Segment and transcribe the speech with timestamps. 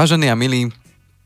[0.00, 0.72] Vážení a milí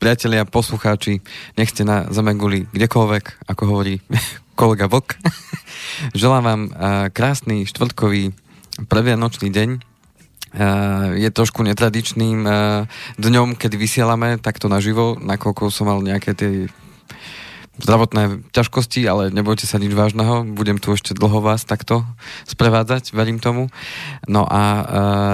[0.03, 1.23] priatelia, poslucháči,
[1.55, 4.03] nech ste na Zemeguli kdekoľvek, ako hovorí
[4.59, 5.15] kolega Vlk.
[6.19, 6.71] Želám vám uh,
[7.07, 8.35] krásny štvrtkový
[8.91, 9.69] previanočný deň.
[9.79, 12.83] Uh, je trošku netradičným uh,
[13.15, 16.67] dňom, keď vysielame takto naživo, nakoľko som mal nejaké tie
[17.79, 22.07] zdravotné ťažkosti, ale nebojte sa nič vážneho, budem tu ešte dlho vás takto
[22.47, 23.67] sprevádzať, verím tomu.
[24.31, 24.83] No a uh,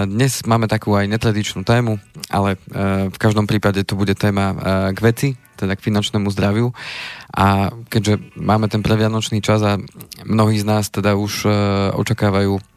[0.10, 2.02] dnes máme takú aj netradičnú tému,
[2.34, 4.58] ale uh, v každom prípade to bude téma uh,
[4.96, 6.74] k veci, teda k finančnému zdraviu.
[7.32, 9.78] A keďže máme ten previanočný čas a
[10.26, 11.54] mnohí z nás teda už uh,
[11.94, 12.71] očakávajú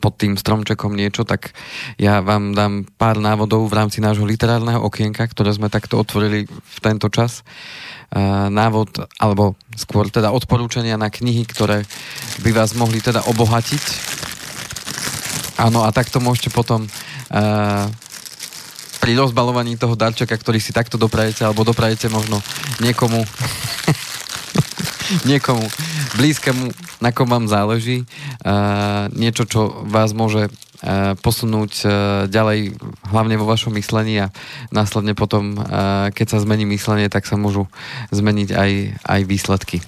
[0.00, 1.52] pod tým stromčekom niečo, tak
[2.00, 6.78] ja vám dám pár návodov v rámci nášho literárneho okienka, ktoré sme takto otvorili v
[6.80, 7.44] tento čas.
[8.52, 11.88] Návod, alebo skôr teda odporúčania na knihy, ktoré
[12.44, 13.84] by vás mohli teda obohatiť.
[15.64, 16.84] Áno, a takto môžete potom
[19.02, 22.38] pri rozbalovaní toho darčeka, ktorý si takto doprajete, alebo doprajete možno
[22.78, 23.18] niekomu
[25.24, 25.64] niekomu
[26.18, 28.04] blízkemu, na kom vám záleží,
[28.44, 31.90] uh, niečo, čo vás môže uh, posunúť uh,
[32.28, 32.76] ďalej,
[33.08, 34.32] hlavne vo vašom myslení a
[34.74, 37.68] následne potom, uh, keď sa zmení myslenie, tak sa môžu
[38.12, 38.70] zmeniť aj,
[39.02, 39.78] aj výsledky.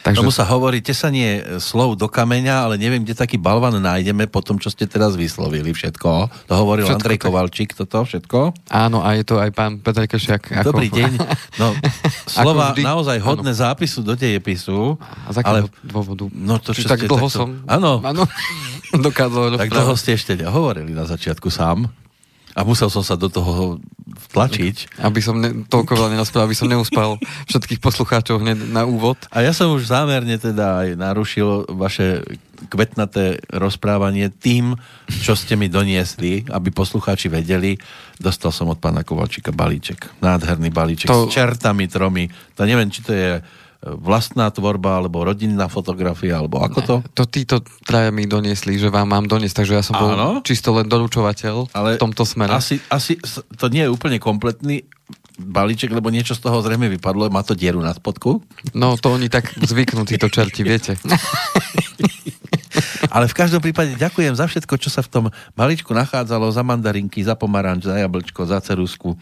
[0.00, 0.16] Takže...
[0.24, 4.56] Tomu sa hovorí tesanie slov do kameňa, ale neviem, kde taký balvan nájdeme po tom,
[4.56, 6.10] čo ste teraz vyslovili všetko.
[6.48, 7.24] To hovoril všetko Andrej tak...
[7.28, 8.38] Kovalčík, toto všetko.
[8.72, 10.64] Áno, a je to aj pán Petr Kešiak.
[10.64, 10.72] Ako...
[10.72, 11.12] Dobrý deň.
[11.60, 11.76] No,
[12.40, 12.82] slova vždy...
[12.82, 13.60] naozaj hodné áno.
[13.60, 14.96] zápisu do dejepisu.
[15.28, 15.68] A z ale...
[15.84, 16.32] dôvodu?
[16.32, 17.36] No to, čo tak dlho takto...
[17.36, 17.48] som...
[17.68, 18.00] Áno.
[18.00, 18.24] Áno.
[19.06, 21.92] Dokázal tak dlho ste ešte hovorili na začiatku sám.
[22.54, 23.78] A musel som sa do toho
[24.30, 25.00] vtlačiť.
[25.02, 27.18] Aby som ne, toľko veľa nenaspravil, aby som neuspal
[27.50, 29.18] všetkých poslucháčov hneď na úvod.
[29.30, 32.22] A ja som už zámerne teda aj narušil vaše
[32.68, 34.76] kvetnaté rozprávanie tým,
[35.08, 37.80] čo ste mi doniesli, aby poslucháči vedeli.
[38.20, 40.20] Dostal som od pána Kovalčíka balíček.
[40.20, 41.26] Nádherný balíček to...
[41.26, 42.28] s čertami tromi.
[42.60, 43.40] To neviem, či to je
[43.80, 46.96] vlastná tvorba, alebo rodinná fotografia, alebo ako to?
[47.16, 50.76] To títo traja mi doniesli, že vám mám doniesť, takže ja som bol Áno, čisto
[50.76, 52.52] len doručovateľ ale v tomto smere.
[52.52, 53.16] Asi, asi
[53.56, 54.84] to nie je úplne kompletný
[55.40, 58.44] balíček, lebo niečo z toho zrejme vypadlo, má to dieru na spodku.
[58.76, 61.00] No to oni tak zvyknú, títo čerti, viete.
[63.10, 65.24] Ale v každom prípade ďakujem za všetko, čo sa v tom
[65.56, 69.16] balíčku nachádzalo, za mandarinky, za pomaranč, za jablčko, za cerusku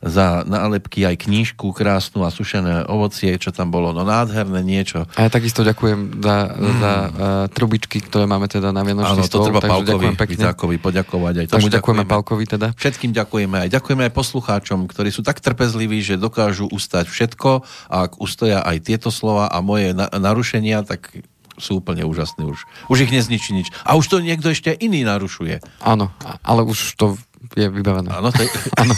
[0.00, 5.04] za nálepky aj knížku krásnu a sušené ovocie, čo tam bolo, no nádherné niečo.
[5.16, 6.74] A ja takisto ďakujem za, mm.
[6.80, 7.08] za uh,
[7.52, 11.34] trubičky, ktoré máme teda na Vianočný Áno, to treba Pálkovi Vitákovi poďakovať.
[11.44, 12.72] Aj Tomu ďakujeme Pálkovi teda.
[12.72, 17.50] Všetkým ďakujeme aj ďakujeme aj poslucháčom, ktorí sú tak trpezliví, že dokážu ustať všetko
[17.92, 21.12] a ak ustoja aj tieto slova a moje na- narušenia, tak
[21.60, 22.64] sú úplne úžasní už.
[22.88, 23.68] Už ich nezničí nič.
[23.84, 25.60] A už to niekto ešte iný narušuje.
[25.84, 26.08] Áno,
[26.40, 27.20] ale už to
[27.56, 28.08] je vybavené.
[28.10, 28.48] Áno, to je...
[28.82, 28.94] Áno.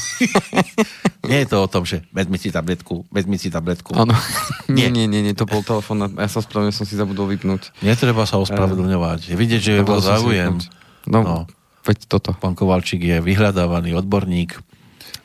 [1.30, 3.96] nie je to o tom, že vezmi si tabletku, vezmi si tabletku.
[3.96, 4.12] Áno.
[4.72, 4.88] Nie.
[4.88, 7.76] nie, nie, nie, to bol telefón, ja sa spravedlňujem, som si zabudol vypnúť.
[7.84, 9.28] Netreba sa ospravedlňovať.
[9.28, 10.56] Je vidieť, že je bol záujem.
[11.04, 11.36] No, no,
[11.84, 12.32] veď toto.
[12.32, 14.56] Pán Kovalčík je vyhľadávaný odborník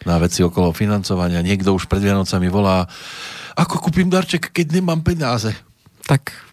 [0.04, 1.40] na veci okolo financovania.
[1.40, 2.92] Niekto už pred Vianocami volá,
[3.56, 5.56] ako kúpim darček, keď nemám peniaze.
[6.04, 6.47] Tak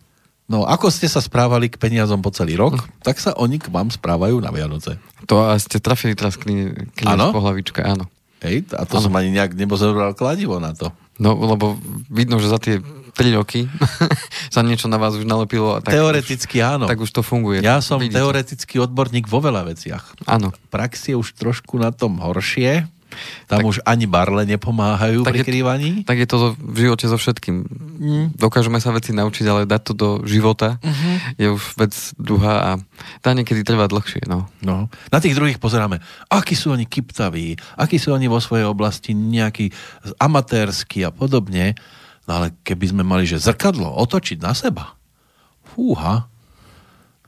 [0.44, 3.00] No, ako ste sa správali k peniazom po celý rok, hm.
[3.00, 5.00] tak sa oni k vám správajú na Vianoce.
[5.24, 6.92] To a ste trafili teraz klient
[7.32, 8.04] po hlavičke, áno.
[8.44, 9.04] Hej, a to ano.
[9.08, 10.92] som ani nejak nebozoroval kladivo na to.
[11.16, 11.80] No, lebo
[12.12, 12.84] vidno, že za tie
[13.14, 13.70] 3 roky
[14.54, 15.78] sa niečo na vás už nalepilo.
[15.78, 16.84] A tak Teoreticky už, áno.
[16.90, 17.62] Tak už to funguje.
[17.62, 18.20] Ja som Vidíte.
[18.20, 20.26] teoretický odborník vo veľa veciach.
[20.26, 20.50] Áno.
[20.68, 22.84] Prax je už trošku na tom horšie,
[23.50, 25.90] tam tak, už ani barle nepomáhajú tak pri krývaní?
[26.04, 27.56] Tak je to v živote so všetkým.
[28.00, 28.24] Mm.
[28.36, 31.14] Dokážeme sa veci naučiť, ale dať to do života mm-hmm.
[31.38, 32.70] je už vec druhá a
[33.20, 34.26] tá niekedy trvá dlhšie.
[34.26, 34.50] No.
[34.60, 34.92] No.
[35.10, 39.70] Na tých druhých pozeráme, akí sú oni kyptaví, akí sú oni vo svojej oblasti nejakí
[40.18, 41.78] amatérsky a podobne.
[42.24, 44.96] No ale keby sme mali, že zrkadlo otočiť na seba,
[45.76, 46.24] fúha,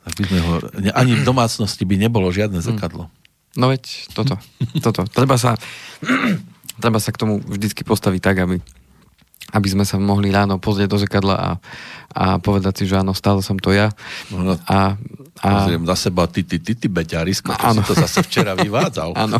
[0.07, 0.53] tak by sme ho,
[0.95, 3.11] ani v domácnosti by nebolo žiadne zrkadlo.
[3.11, 3.16] Mm.
[3.57, 4.37] No veď, toto,
[4.85, 5.09] toto.
[5.09, 5.57] Treba sa,
[6.83, 8.57] treba sa k tomu vždycky postaviť tak, aby,
[9.57, 11.51] aby sme sa mohli ráno pozrieť do zrkadla a,
[12.13, 13.93] a povedať si, že áno, stále som to ja.
[14.29, 14.61] No.
[14.69, 15.01] A,
[15.45, 15.49] a...
[15.61, 19.13] Pozriem na seba, ty, ty, ty, ty, beťarisko, to si to zase včera vyvádzal.
[19.29, 19.37] Áno.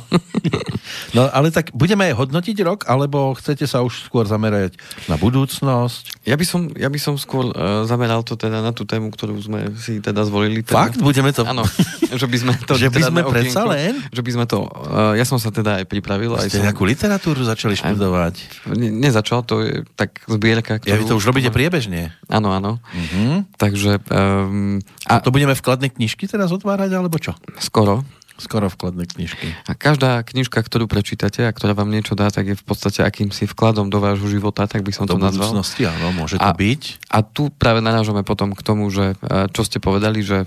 [1.17, 4.77] no ale tak budeme aj hodnotiť rok, alebo chcete sa už skôr zamerať
[5.09, 6.29] na budúcnosť?
[6.29, 9.41] Ja by som, ja by som skôr uh, zameral to teda na tú tému, ktorú
[9.41, 10.61] sme si teda zvolili.
[10.61, 10.85] Teda.
[10.85, 11.01] Fakt?
[11.01, 11.49] Budeme to...
[11.49, 11.65] Áno,
[12.21, 12.77] že by sme to...
[12.77, 13.97] že by teda sme predsa len?
[14.13, 14.69] Že by sme to...
[14.69, 16.37] Uh, ja som sa teda aj pripravil.
[16.45, 18.69] Ste aj nejakú som, literatúru začali študovať?
[18.77, 20.93] Ne, nezačal, to je tak zbierka, ktorú...
[20.93, 22.13] Ja, vy to už robíte priebežne.
[22.29, 22.85] Áno, áno.
[22.93, 23.49] Uh-huh.
[23.57, 24.05] Takže...
[24.13, 25.25] Um, a...
[25.25, 25.57] To budeme
[25.87, 27.33] vkladné knižky teraz otvárať, alebo čo?
[27.63, 28.03] Skoro.
[28.37, 29.49] Skoro vkladné knižky.
[29.65, 33.49] A každá knižka, ktorú prečítate a ktorá vám niečo dá, tak je v podstate akýmsi
[33.49, 35.57] vkladom do vášho života, tak by som do to nazval.
[35.57, 36.83] budúcnosti, áno, môže to A- byť.
[37.09, 40.47] A tu práve narážame potom k tomu, že e, čo ste povedali, že e,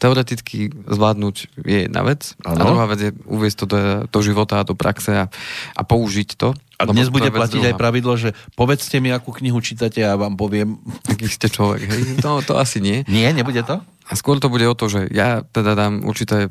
[0.00, 2.72] teoreticky zvládnuť je jedna vec a Áno.
[2.72, 3.78] druhá vec je uviezť to do,
[4.08, 5.28] do života a do praxe a,
[5.76, 6.56] a použiť to.
[6.80, 7.82] A dnes bude platiť aj druhá.
[7.84, 10.80] pravidlo, že povedzte mi, akú knihu čítate a ja vám poviem.
[11.04, 12.02] Aký ste človek, hej?
[12.24, 13.04] No, to asi nie.
[13.12, 13.84] Nie, nebude to?
[14.06, 16.48] A skôr to bude o to, že ja teda dám určité e,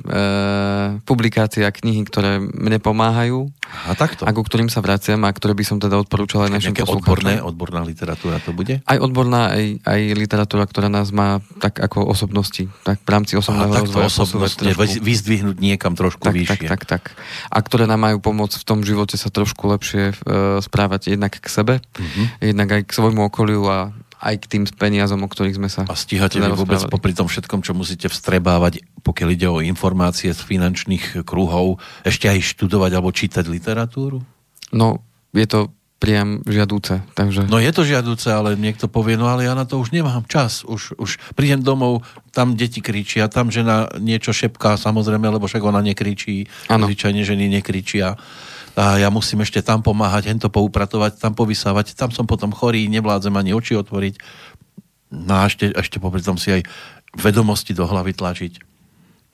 [1.04, 3.48] publikácie a knihy, ktoré mne pomáhajú
[3.88, 4.28] A takto.
[4.28, 7.80] a ku ktorým sa vraciam a ktoré by som teda odporúčal aj našim odborné, odborná
[7.82, 8.84] literatúra to bude?
[8.84, 13.42] Aj odborná, aj, aj literatúra, ktorá nás má tak ako osobnosti, tak v rámci A
[13.42, 14.70] osobného takto rozvoja osobnostne
[15.00, 16.68] vyzdvihnúť niekam trošku tak, tak, vyššie.
[16.68, 17.04] tak, tak.
[17.48, 20.14] A ktoré nám majú pomôcť v tom živote sa trošku lepšie e,
[20.60, 22.24] správať jednak k sebe, Mhm.
[22.44, 25.96] jednak aj k svojmu okoliu a aj k tým peniazom, o ktorých sme sa A
[25.96, 31.24] stíhate vy vôbec popri tom všetkom, čo musíte vstrebávať, pokiaľ ide o informácie z finančných
[31.28, 34.24] kruhov, ešte aj študovať alebo čítať literatúru?
[34.72, 35.04] No,
[35.36, 35.60] je to
[35.96, 37.48] priam žiadúce, takže...
[37.48, 40.68] No je to žiaduce, ale niekto povie, no ale ja na to už nemám čas.
[40.68, 42.04] Už, už prídem domov,
[42.36, 46.52] tam deti kričia, tam žena niečo šepká, samozrejme, lebo však ona nekričí.
[46.68, 46.86] Áno.
[46.92, 48.20] Zvyčajne ženy nekričia.
[48.76, 53.32] A ja musím ešte tam pomáhať, hento poupratovať, tam povysávať, tam som potom chorý, nevládzem
[53.32, 54.20] ani oči otvoriť.
[55.16, 56.68] No a ešte, ešte popri tom si aj
[57.16, 58.54] vedomosti do hlavy tlačiť.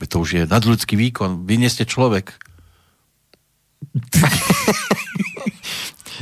[0.01, 1.45] To už je nadľudský výkon.
[1.45, 2.33] Vy nie ste človek.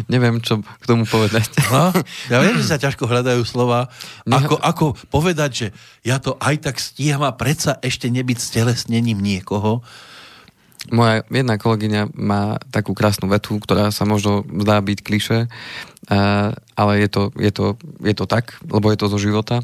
[0.08, 1.52] Neviem, čo k tomu povedať.
[1.68, 1.92] No,
[2.32, 3.92] ja viem, že sa ťažko hľadajú slova.
[4.24, 5.68] Ne- Ako, ako povedať, že
[6.08, 9.84] ja to aj tak stíham a predsa ešte nebyť stelesnením niekoho.
[10.90, 15.46] Moja jedna kolegyňa má takú krásnu vetu, ktorá sa možno zdá byť kliše,
[16.72, 17.66] ale je to, je, to,
[18.00, 19.62] je to tak, lebo je to zo života.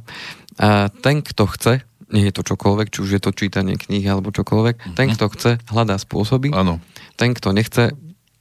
[0.55, 1.73] A ten, kto chce,
[2.07, 5.51] nie je to čokoľvek, či už je to čítanie kníh alebo čokoľvek, ten, kto chce,
[5.67, 6.53] hľadá spôsoby.
[6.53, 6.77] Áno.
[7.15, 7.91] Ten, kto nechce,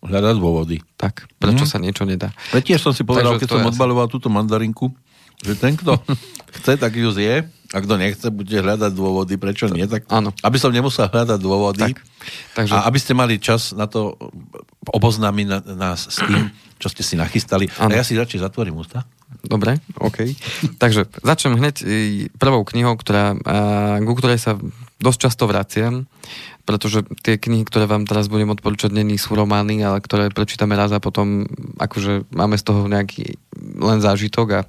[0.01, 0.85] Hľadať dôvody.
[0.95, 1.71] tak prečo Mhm.
[1.71, 2.29] sa niečo nedá.
[2.53, 4.93] Veď tiež som si povedal, Takže keď som odbaloval túto mandarinku,
[5.41, 5.97] že ten, kto
[6.61, 7.49] chce, tak ju zje.
[7.75, 9.83] A kto nechce, bude hľadať dôvody, prečo nie.
[9.83, 10.31] Tak, Áno.
[10.47, 11.91] Aby som nemusel hľadať dôvody.
[11.91, 11.99] Tak.
[12.55, 14.15] Takže, A aby ste mali čas na to
[14.95, 17.67] oboznámiť na, nás s tým, čo ste si nachystali.
[17.83, 17.91] Áno.
[17.91, 19.03] A ja si radšej zatvorím ústa.
[19.43, 20.39] Dobre, OK.
[20.79, 21.87] Takže začnem hneď e,
[22.39, 24.55] prvou knihou, ktorá, a, ku ktorej sa
[25.05, 26.09] dosť často vraciam,
[26.65, 30.97] pretože tie knihy, ktoré vám teraz budem odporúčať, není sú romány, ale ktoré prečítame raz
[30.97, 31.45] a potom
[31.77, 33.37] akože máme z toho nejaký
[33.77, 34.47] len zážitok.
[34.57, 34.61] A,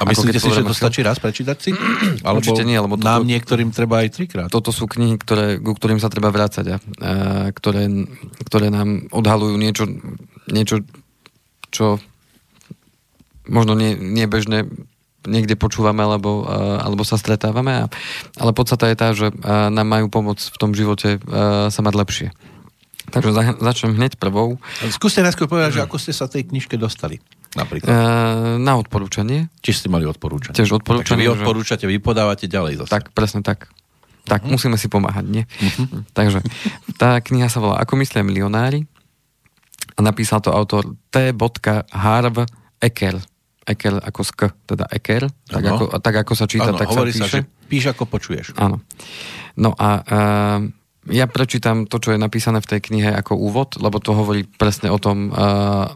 [0.00, 1.70] A myslíte si, že to stačí raz prečítať si?
[2.26, 4.48] Alebo Určite nie, lebo toto- nám niektorým treba aj trikrát.
[4.48, 7.12] Toto sú knihy, ktoré, ku ktorým sa treba vrácať a, a
[7.52, 7.92] ktoré,
[8.48, 9.84] ktoré nám odhalujú niečo,
[10.48, 10.80] niečo
[11.68, 12.00] čo
[13.44, 14.64] možno nie, nie bežne
[15.24, 17.84] niekde počúvame alebo, a, alebo sa stretávame, a,
[18.34, 21.94] ale podstata je tá, že a, nám majú pomôcť v tom živote a, sa mať
[21.94, 22.28] lepšie.
[23.04, 24.56] Takže za, začnem hneď prvou.
[24.88, 27.20] Skúste najskôr povedať, že ako ste sa tej knižke dostali.
[27.52, 27.86] Napríklad.
[27.86, 27.94] E,
[28.56, 29.52] na odporúčanie.
[29.60, 30.56] Či ste mali odporúčanie.
[30.56, 31.20] Tiež Takže odporúčanie.
[31.20, 32.90] vy že- odporúčate, vy podávate ďalej zase.
[32.90, 33.68] Tak, presne tak.
[34.24, 34.50] Tak, Mhm.
[34.50, 35.44] musíme si pomáhať, nie?
[36.10, 36.40] Takže,
[36.96, 38.88] tá kniha sa volá Ako myslia milionári
[39.94, 41.30] a napísal to autor T.
[41.92, 42.48] Harv
[42.80, 43.20] Eker.
[43.64, 47.12] Eker ako sk, teda Eker, tak ako, tak ako sa číta, Áno, tak sa hovorí
[47.12, 47.68] sa, že píše.
[47.68, 48.46] píš ako počuješ.
[48.60, 48.84] Áno.
[49.56, 50.60] No a uh,
[51.12, 54.88] ja prečítam to, čo je napísané v tej knihe ako úvod, lebo to hovorí presne
[54.88, 55.92] o tom, uh,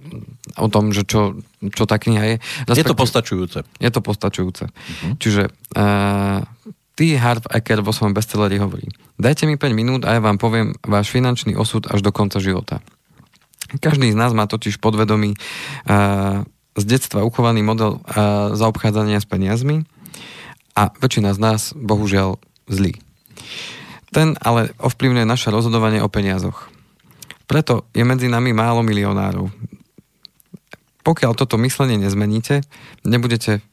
[0.61, 1.41] o tom že čo,
[1.73, 2.37] čo tá kniha je.
[2.77, 3.65] Je to postačujúce.
[3.65, 4.69] je to postačujúce.
[4.69, 5.09] Mhm.
[5.17, 5.43] Čiže
[5.77, 6.45] uh,
[6.99, 7.15] T.
[7.15, 11.11] Harv Eker vo svojom bestselleri hovorí Dajte mi 5 minút a ja vám poviem váš
[11.15, 12.83] finančný osud až do konca života.
[13.69, 16.43] Každý z nás má totiž podvedomý uh,
[16.79, 19.83] z detstva uchovaný model uh, zaobchádzania s peniazmi
[20.79, 22.39] a väčšina z nás, bohužiaľ,
[22.71, 22.95] zlý.
[24.15, 26.71] Ten ale ovplyvňuje naše rozhodovanie o peniazoch.
[27.51, 29.51] Preto je medzi nami málo milionárov.
[31.03, 32.63] Pokiaľ toto myslenie nezmeníte,
[33.03, 33.65] nebudete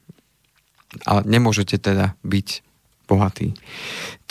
[1.03, 2.63] ale nemôžete teda byť
[3.11, 3.51] bohatý.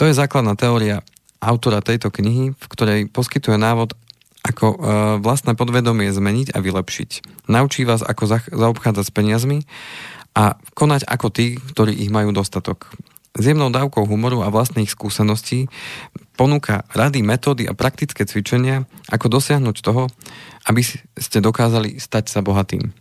[0.01, 1.05] To je základná teória
[1.45, 3.93] autora tejto knihy, v ktorej poskytuje návod,
[4.45, 4.77] ako e,
[5.25, 7.11] vlastné podvedomie zmeniť a vylepšiť.
[7.49, 9.59] Naučí vás, ako za, zaobchádzať s peniazmi
[10.37, 12.93] a konať ako tí, ktorí ich majú dostatok.
[13.35, 15.67] S jemnou dávkou humoru a vlastných skúseností
[16.37, 20.11] ponúka rady, metódy a praktické cvičenia, ako dosiahnuť toho,
[20.69, 20.83] aby
[21.19, 22.93] ste dokázali stať sa bohatým.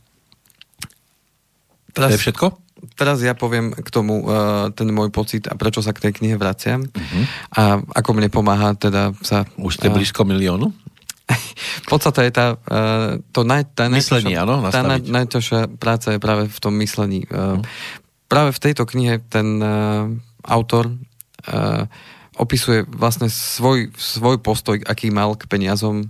[1.93, 2.63] To je všetko?
[3.00, 6.35] teraz ja poviem k tomu uh, ten môj pocit a prečo sa k tej knihe
[6.35, 7.21] vraciam Mhm.
[7.55, 9.47] a ako mne pomáha teda sa...
[9.55, 10.75] Už ste eh, blízko miliónu?
[11.89, 16.19] Podstata je tá, uh, to naj, tá Myslenie, najťažšia- áno, Tá naj, najťažšia práca je
[16.19, 17.23] práve v tom myslení.
[17.27, 17.63] Mhm.
[18.27, 20.09] Práve v tejto knihe ten uh,
[20.43, 20.89] autor
[22.39, 26.07] opisuje vlastne svoj, svoj postoj, aký mal k peniazom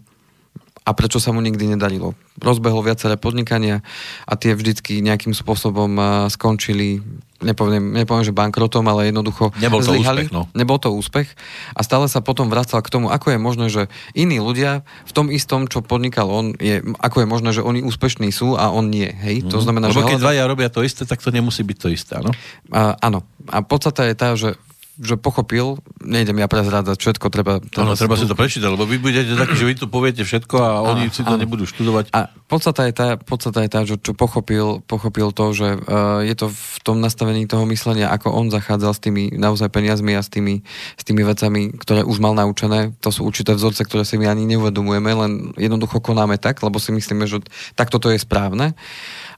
[0.84, 2.14] a prečo sa mu nikdy nedarilo.
[2.38, 3.82] Rozbehol viaceré podnikania
[4.28, 5.96] a tie vždycky nejakým spôsobom
[6.30, 7.00] skončili,
[7.44, 10.26] nepoviem, nepoviem že bankrotom, ale jednoducho Nebol to zlyhali.
[10.26, 10.48] úspech, no.
[10.52, 11.28] Nebol to úspech
[11.72, 13.82] a stále sa potom vracal k tomu, ako je možné, že
[14.12, 18.32] iní ľudia v tom istom, čo podnikal on, je, ako je možné, že oni úspešní
[18.32, 19.08] sú a on nie.
[19.08, 19.52] Hej?
[19.52, 21.88] To znamená, Lebo že keď hľada- dvaja robia to isté, tak to nemusí byť to
[21.88, 22.32] isté, áno?
[22.72, 23.22] a, áno.
[23.46, 24.56] A podstata je tá, že
[25.02, 27.58] že pochopil, nejdem ja prezrádzať všetko, treba...
[27.82, 30.70] Áno, treba si to prečítať, lebo vy budete takí, že vy tu poviete všetko a
[30.86, 31.42] oni si to áno.
[31.42, 32.14] nebudú študovať.
[32.14, 36.36] A podstata je tá, podstata je tá že čo pochopil, pochopil to, že uh, je
[36.38, 40.30] to v tom nastavení toho myslenia, ako on zachádzal s tými naozaj peniazmi a s
[40.30, 40.62] tými,
[40.94, 42.94] s tými vecami, ktoré už mal naučené.
[43.02, 46.94] To sú určité vzorce, ktoré si my ani neuvedomujeme, len jednoducho konáme tak, lebo si
[46.94, 47.42] myslíme, že
[47.74, 48.78] takto to je správne.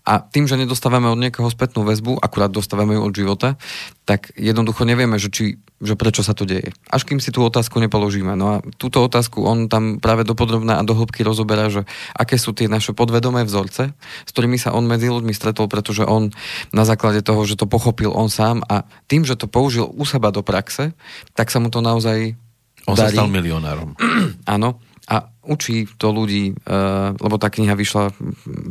[0.05, 3.57] A tým, že nedostávame od niekoho spätnú väzbu, akurát dostávame ju od života,
[4.05, 6.69] tak jednoducho nevieme, že, či, že prečo sa to deje.
[6.93, 8.37] Až kým si tú otázku nepoložíme.
[8.37, 12.53] No a túto otázku on tam práve dopodrobná a do hĺbky rozoberá, že aké sú
[12.53, 16.29] tie naše podvedomé vzorce, s ktorými sa on medzi ľuďmi stretol, pretože on
[16.69, 20.29] na základe toho, že to pochopil on sám a tým, že to použil u seba
[20.29, 20.93] do praxe,
[21.33, 22.37] tak sa mu to naozaj
[22.85, 23.17] On sa darí.
[23.17, 23.97] stal milionárom.
[24.45, 24.84] Áno.
[25.05, 28.09] A učí to ľudí, uh, lebo tá kniha vyšla,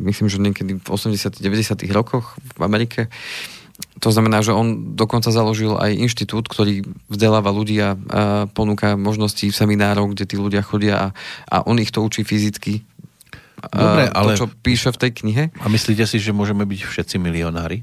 [0.03, 3.07] myslím, že niekedy v 80 90 rokoch v Amerike.
[4.03, 7.99] To znamená, že on dokonca založil aj inštitút, ktorý vzdeláva ľudí a
[8.50, 11.07] ponúka možnosti seminárov, kde tí ľudia chodia a,
[11.50, 12.83] a on ich to učí fyzicky.
[13.64, 15.45] Dobre, Uh, ale- To, čo píše v tej knihe.
[15.59, 17.83] A myslíte si, že môžeme byť všetci milionári?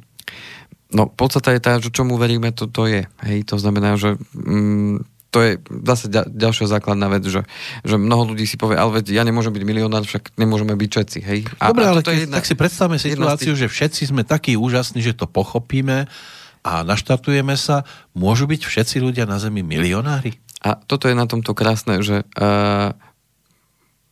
[0.92, 3.08] No, podstata je tá, že čomu veríme, to, to je.
[3.24, 5.52] Hej, to znamená, že mm, to je
[5.88, 7.48] zase ďa, ďalšia základná vec, že,
[7.88, 11.20] že mnoho ľudí si povie, ale veď ja nemôžem byť milionár, však nemôžeme byť všetci,
[11.24, 11.40] hej.
[11.56, 15.00] Dobre, ale toto je keď, tak si predstavme jedna situáciu, že všetci sme takí úžasní,
[15.00, 16.12] že to pochopíme
[16.62, 17.88] a naštartujeme sa.
[18.12, 20.36] Môžu byť všetci ľudia na Zemi milionári?
[20.62, 22.94] A toto je na tomto krásne, že uh,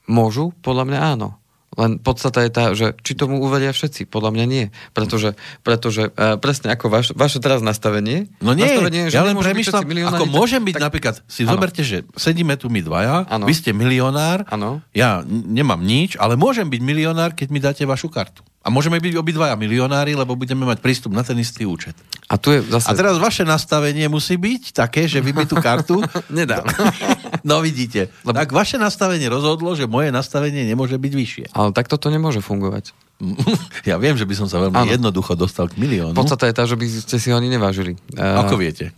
[0.09, 1.38] môžu, podľa mňa áno.
[1.79, 4.65] Len podstata je tá, že či tomu uveria všetci, podľa mňa nie.
[4.91, 9.39] Pretože, pretože uh, presne ako vaš, vaše teraz nastavenie, No nie, nastavenie že ja len
[9.39, 11.55] premyšľam, ako môžem byť tak- napríklad, si Áno.
[11.55, 13.47] zoberte, že sedíme tu my dvaja, Áno.
[13.47, 14.83] vy ste milionár, Áno.
[14.91, 18.43] ja nemám nič, ale môžem byť milionár, keď mi dáte vašu kartu.
[18.59, 21.95] A môžeme byť obidvaja milionári, lebo budeme mať prístup na ten istý účet.
[22.27, 22.91] A tu je zase...
[22.91, 26.03] A teraz vaše nastavenie musí byť také, že vy mi tú kartu...
[26.27, 26.67] Nedám.
[27.41, 28.09] No vidíte.
[28.21, 31.45] Lebo- Tak vaše nastavenie rozhodlo, že moje nastavenie nemôže byť vyššie.
[31.51, 32.91] Ale takto to nemôže fungovať.
[33.83, 34.87] Ja viem, že by som sa veľmi Áno.
[34.89, 36.13] jednoducho dostal k miliónu.
[36.13, 37.99] Podstata je tá, že by ste si ho ani nevážili.
[38.13, 38.91] Uh, Ako viete?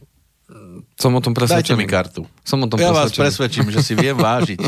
[0.94, 1.74] Som o tom presvedčený.
[1.74, 2.22] Dajte mi kartu.
[2.42, 3.22] Som o tom Ja vás presvedčený.
[3.24, 4.62] presvedčím, že si viem vážiť.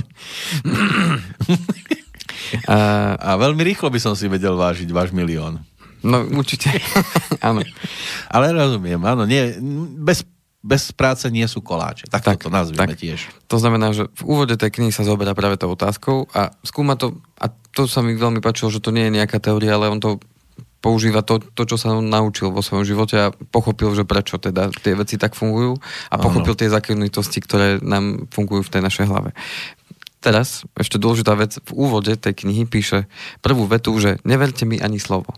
[2.65, 5.61] Uh, A veľmi rýchlo by som si vedel vážiť váš milión.
[6.01, 6.69] no určite.
[7.45, 7.61] Áno.
[8.27, 9.53] Ale rozumiem, áno, nie,
[9.97, 10.25] bez,
[10.63, 12.07] bez práce nie sú koláče.
[12.07, 12.95] Tak, Tak, to nazvime tak.
[12.95, 13.27] tiež.
[13.51, 17.19] To znamená, že v úvode tej knihy sa zoberá práve tou otázkou a skúma to,
[17.35, 20.23] a to sa mi veľmi páčilo, že to nie je nejaká teória, ale on to
[20.79, 24.95] používa to, to, čo sa naučil vo svojom živote a pochopil, že prečo teda tie
[24.99, 25.79] veci tak fungujú
[26.11, 29.31] a pochopil tie zákonitosti, ktoré nám fungujú v tej našej hlave.
[30.19, 33.07] Teraz, ešte dôležitá vec, v úvode tej knihy píše
[33.39, 35.35] prvú vetu, že neverte mi ani slovo.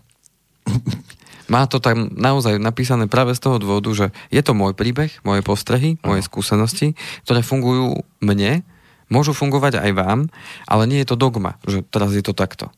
[1.46, 5.40] Má to tam naozaj napísané práve z toho dôvodu, že je to môj príbeh, moje
[5.46, 8.66] postrehy, moje skúsenosti, ktoré fungujú mne,
[9.06, 10.20] môžu fungovať aj vám,
[10.66, 12.74] ale nie je to dogma, že teraz je to takto.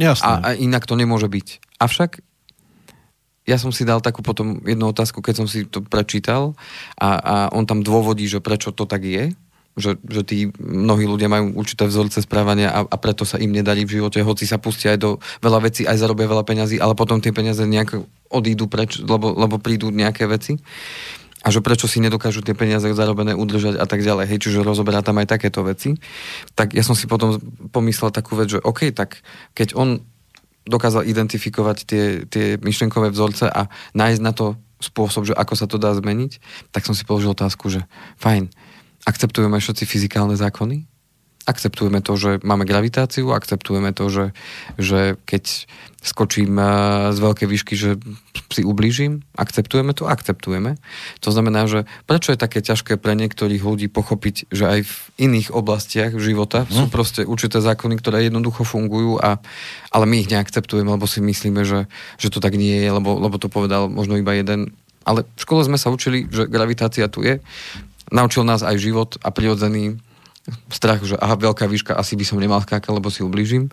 [0.00, 0.24] Jasné.
[0.24, 1.78] A, a inak to nemôže byť.
[1.82, 2.24] Avšak
[3.48, 6.52] ja som si dal takú potom jednu otázku, keď som si to prečítal
[7.00, 9.32] a, a on tam dôvodí, že prečo to tak je,
[9.78, 13.86] že, že tí mnohí ľudia majú určité vzorce správania a, a preto sa im nedarí
[13.86, 17.22] v živote, hoci sa pustia aj do veľa vecí, aj zarobia veľa peňazí, ale potom
[17.22, 17.96] tie peniaze nejak
[18.28, 20.58] odídu preč, lebo, lebo prídu nejaké veci
[21.38, 24.26] a že prečo si nedokážu tie peniaze zarobené udržať a tak ďalej.
[24.26, 25.94] Hej, čiže rozoberá tam aj takéto veci.
[26.58, 27.38] Tak ja som si potom
[27.70, 29.22] pomyslel takú vec, že OK, tak
[29.54, 30.02] keď on
[30.68, 35.80] dokázal identifikovať tie, tie myšlenkové vzorce a nájsť na to spôsob, že ako sa to
[35.80, 36.38] dá zmeniť,
[36.70, 37.86] tak som si položil otázku, že
[38.20, 38.52] fajn,
[39.08, 40.84] akceptujeme všetci fyzikálne zákony?
[41.48, 44.26] Akceptujeme to, že máme gravitáciu, akceptujeme to, že,
[44.76, 45.64] že keď
[46.04, 46.68] skočím eh,
[47.16, 47.96] z veľkej výšky, že
[48.52, 50.76] si ublížim, akceptujeme to, akceptujeme.
[51.24, 55.52] To znamená, že prečo je také ťažké pre niektorých ľudí pochopiť, že aj v iných
[55.52, 59.40] oblastiach života sú proste určité zákony, ktoré jednoducho fungujú, a,
[59.92, 61.88] ale my ich neakceptujeme, lebo si myslíme, že,
[62.20, 64.72] že to tak nie je, lebo, lebo to povedal možno iba jeden.
[65.08, 67.40] Ale v škole sme sa učili, že gravitácia tu je.
[68.08, 70.00] Naučil nás aj život a prirodzený
[70.72, 73.68] strach, že aha, veľká výška, asi by som nemal skákať, lebo si ublížim.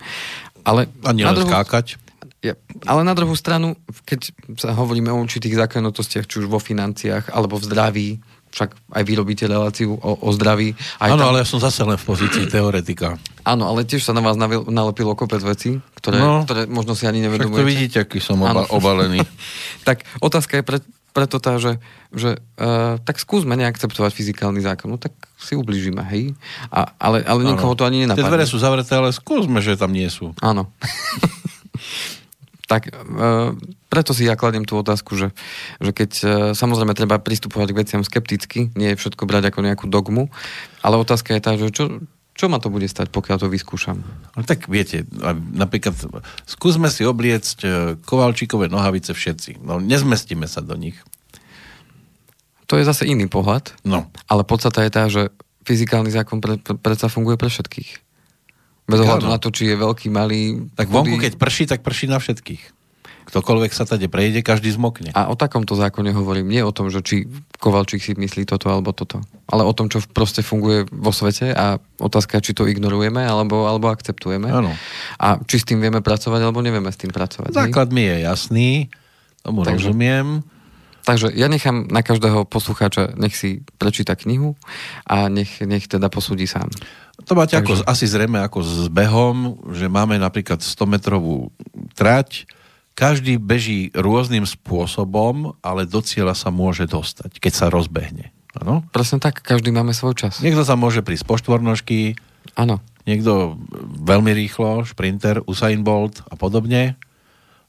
[0.68, 1.96] Ale A nie na len druhú- skákať.
[2.44, 2.52] je,
[2.84, 7.56] ale na druhú stranu, keď sa hovoríme o určitých zákonitostiach, či už vo financiách, alebo
[7.56, 8.10] v zdraví,
[8.56, 10.76] však aj vy robíte reláciu o, o zdraví.
[11.04, 11.28] Áno, tam...
[11.36, 13.20] ale ja som zase len v pozícii teoretika.
[13.44, 17.20] Áno, ale tiež sa na vás nalepilo kopec veci, ktoré, no, ktoré možno si ani
[17.20, 17.60] Však nevedomujete.
[17.60, 19.20] to vidíte, aký som oba, obalený.
[19.88, 20.78] tak otázka je pre,
[21.16, 21.80] preto tá, že,
[22.12, 24.92] že uh, tak skúsme neakceptovať fyzikálny zákon.
[24.92, 26.36] No tak si ubližíme, hej?
[26.68, 28.28] A, ale, ale nikoho to ani Tie nenapadne.
[28.28, 30.36] dvere sú zavreté, ale skúsme, že tam nie sú.
[30.44, 30.68] Áno.
[32.72, 33.56] tak uh,
[33.88, 35.32] preto si ja kladiem tú otázku, že,
[35.80, 39.86] že keď uh, samozrejme treba pristupovať k veciam skepticky, nie je všetko brať ako nejakú
[39.88, 40.28] dogmu,
[40.84, 42.04] ale otázka je tá, že čo,
[42.36, 44.04] čo ma to bude stať, pokiaľ to vyskúšam?
[44.36, 45.08] No tak viete,
[45.56, 45.96] napríklad
[46.44, 47.68] skúsme si obliecť e,
[48.04, 49.64] kovalčíkové nohavice všetci.
[49.64, 51.00] No nezmestíme sa do nich.
[52.68, 54.12] To je zase iný pohľad, No.
[54.28, 55.32] ale podstata je tá, že
[55.64, 58.04] fyzikálny zákon pre, pre, predsa funguje pre všetkých.
[58.86, 60.70] Bez ohľadu na to, či je veľký, malý.
[60.76, 62.75] Tak vonku, keď prší, tak prší na všetkých.
[63.26, 65.10] Ktokoľvek sa tade prejde, každý zmokne.
[65.18, 66.46] A o takomto zákone hovorím.
[66.46, 67.26] Nie o tom, že či
[67.58, 69.26] Kovalčík si myslí toto alebo toto.
[69.50, 73.90] Ale o tom, čo proste funguje vo svete a otázka, či to ignorujeme alebo, alebo
[73.90, 74.54] akceptujeme.
[74.54, 74.72] Áno.
[75.18, 77.58] A či s tým vieme pracovať alebo nevieme s tým pracovať.
[77.58, 78.70] Základ mi je jasný,
[79.42, 80.46] tomu Takže- rozumiem.
[81.06, 84.58] Takže ja nechám na každého poslucháča, nech si prečíta knihu
[85.06, 86.66] a nech, nech teda posúdi sám.
[87.30, 91.54] To máte Takže- ako, asi zrejme ako s behom, že máme napríklad 100-metrovú
[91.94, 92.50] trať,
[92.96, 98.32] každý beží rôznym spôsobom, ale do cieľa sa môže dostať, keď sa rozbehne.
[98.56, 98.88] Áno?
[98.96, 100.40] Presne tak, každý máme svoj čas.
[100.40, 102.16] Niekto sa môže prísť po štvornožky,
[102.56, 102.80] Áno.
[103.04, 103.60] niekto
[104.00, 106.96] veľmi rýchlo, šprinter, Usain Bolt a podobne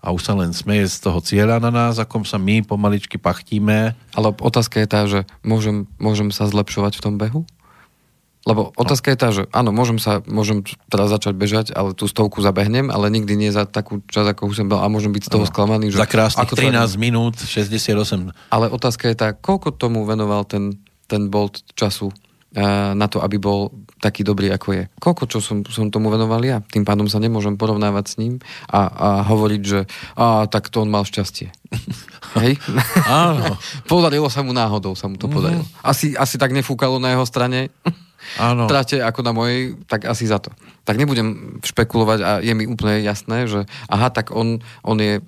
[0.07, 3.99] a už sa len smeje z toho cieľa na nás, akom sa my pomaličky pachtíme.
[4.15, 7.43] Ale otázka je tá, že môžem, môžem sa zlepšovať v tom behu?
[8.47, 12.39] Lebo otázka je tá, že áno, môžem sa, môžem teraz začať bežať, ale tú stovku
[12.39, 15.45] zabehnem, ale nikdy nie za takú čas, ako som bol a môžem byť z toho
[15.51, 15.91] sklamaný.
[15.91, 18.31] Že Za krásnych ako to 13 minút, 68.
[18.55, 20.79] Ale otázka je tá, koľko tomu venoval ten,
[21.11, 22.15] ten Bolt času
[22.55, 24.85] eh, na to, aby bol taký dobrý, ako je.
[25.03, 26.63] Koľko čo som, som tomu venoval ja?
[26.63, 28.39] Tým pádom sa nemôžem porovnávať s ním
[28.71, 31.51] a, a hovoriť, že a, tak to on mal šťastie.
[32.39, 32.63] Hej?
[33.11, 33.59] Áno.
[33.91, 35.67] Podarilo sa mu náhodou, sa mu to podarilo.
[35.83, 37.75] Asi, asi tak nefúkalo na jeho strane
[38.39, 38.67] Áno.
[38.67, 40.51] trate ako na mojej, tak asi za to.
[40.83, 45.23] Tak nebudem špekulovať a je mi úplne jasné, že aha, tak on, on je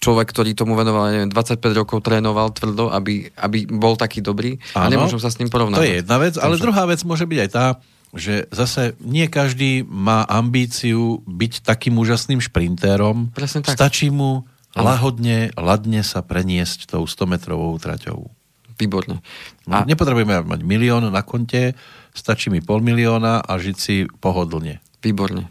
[0.00, 4.86] človek, ktorý tomu venoval, neviem, 25 rokov trénoval tvrdo, aby, aby bol taký dobrý a
[4.86, 4.94] Áno.
[4.94, 5.78] nemôžem sa s ním porovnať.
[5.80, 7.66] To je jedna vec, ale druhá vec môže byť aj tá,
[8.14, 13.34] že zase nie každý má ambíciu byť takým úžasným šprintérom.
[13.34, 13.74] Presne tak.
[13.74, 18.30] Stačí mu lahodne, ladne sa preniesť tou 100-metrovou traťou.
[18.76, 19.24] Výborne.
[19.68, 19.82] A...
[19.82, 21.72] A Nepotrebujeme mať milión na konte,
[22.12, 24.80] stačí mi pol milióna a žiť si pohodlne.
[25.00, 25.48] výborne.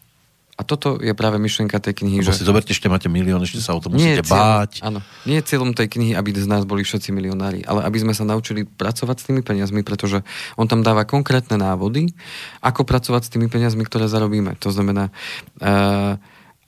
[0.55, 2.39] A toto je práve myšlienka tej knihy, Lebo že...
[2.39, 4.71] si zoberte, ešte máte milión, ešte sa o to musíte cieľom, báť.
[4.87, 5.03] Áno.
[5.27, 8.23] Nie je cieľom tej knihy, aby z nás boli všetci milionári, ale aby sme sa
[8.23, 10.23] naučili pracovať s tými peniazmi, pretože
[10.55, 12.15] on tam dáva konkrétne návody,
[12.63, 14.55] ako pracovať s tými peniazmi, ktoré zarobíme.
[14.63, 15.11] To znamená,
[15.59, 16.15] uh,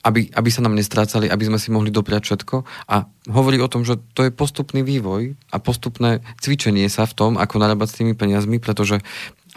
[0.07, 2.55] aby, aby sa nám nestrácali, aby sme si mohli dopriať všetko
[2.87, 7.31] a hovorí o tom, že to je postupný vývoj a postupné cvičenie sa v tom,
[7.35, 9.03] ako narábať s tými peniazmi, pretože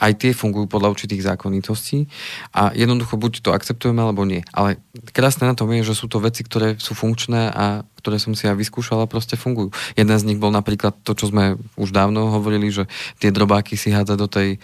[0.01, 2.09] aj tie fungujú podľa určitých zákonitostí
[2.57, 4.41] a jednoducho buď to akceptujeme alebo nie.
[4.57, 4.81] Ale
[5.13, 8.49] krásne na tom je, že sú to veci, ktoré sú funkčné a ktoré som si
[8.49, 9.77] ja vyskúšal a proste fungujú.
[9.93, 12.89] Jeden z nich bol napríklad to, čo sme už dávno hovorili, že
[13.21, 14.57] tie drobáky si hádzať do tej...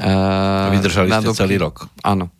[0.00, 1.92] Uh, Vydržali ste celý rok.
[2.00, 2.32] Áno.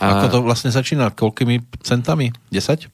[0.00, 1.12] Ako to vlastne začína?
[1.12, 2.32] Koľkými centami?
[2.48, 2.88] 10?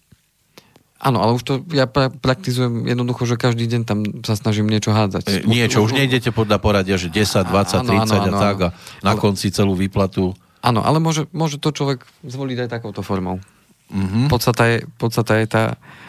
[0.97, 4.97] Áno, ale už to ja pra- praktizujem jednoducho, že každý deň tam sa snažím niečo
[4.97, 5.23] hádzať.
[5.29, 8.57] E, niečo, už nejdete podľa poradia, že 10, 20, Áno, 30 áno, áno, a tak
[8.59, 8.69] a
[9.05, 10.33] na konci celú výplatu.
[10.65, 13.39] Áno, ale môže, môže to človek zvoliť aj takouto formou.
[13.87, 14.27] Mhm.
[14.27, 15.65] Podstata je, podstata je tá,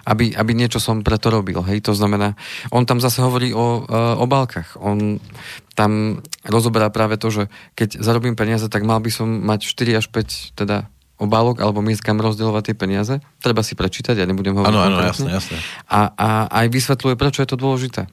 [0.07, 1.61] aby, aby niečo som preto robil.
[1.61, 1.85] Hej?
[1.85, 2.33] To znamená,
[2.73, 4.81] on tam zase hovorí o e, obálkach.
[4.81, 5.21] On
[5.77, 7.43] tam rozoberá práve to, že
[7.77, 12.05] keď zarobím peniaze, tak mal by som mať 4 až 5 teda obálok alebo miest,
[12.05, 13.15] kam rozdielovať tie peniaze.
[13.41, 15.57] Treba si prečítať, ja nebudem hovoriť Áno, áno, jasné, jasné.
[15.89, 18.05] A, a aj vysvetľuje, prečo je to dôležité.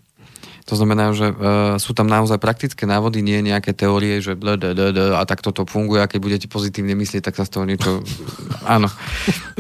[0.65, 1.35] To znamená, že e,
[1.77, 5.45] sú tam naozaj praktické návody, nie nejaké teórie, že ble, ble, ble, ble, a tak
[5.45, 8.01] toto funguje a keď budete pozitívne myslieť, tak sa z toho niečo...
[8.65, 8.89] Áno.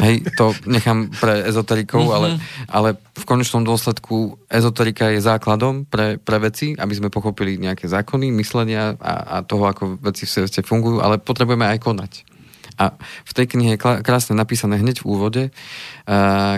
[0.01, 2.41] Hej, to nechám pre ezoterikov, ale,
[2.73, 8.33] ale v konečnom dôsledku ezoterika je základom pre, pre veci, aby sme pochopili nejaké zákony,
[8.41, 12.34] myslenia a, a toho, ako veci v svete fungujú, ale potrebujeme aj konať.
[12.75, 15.43] A v tej knihe je krásne napísané hneď v úvode,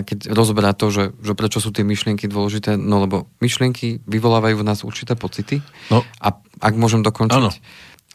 [0.01, 4.67] keď rozoberá to, že, že prečo sú tie myšlienky dôležité, no lebo myšlienky vyvolávajú v
[4.67, 5.61] nás určité pocity
[5.93, 6.01] No.
[6.21, 7.53] a ak môžem dokončiť, Áno.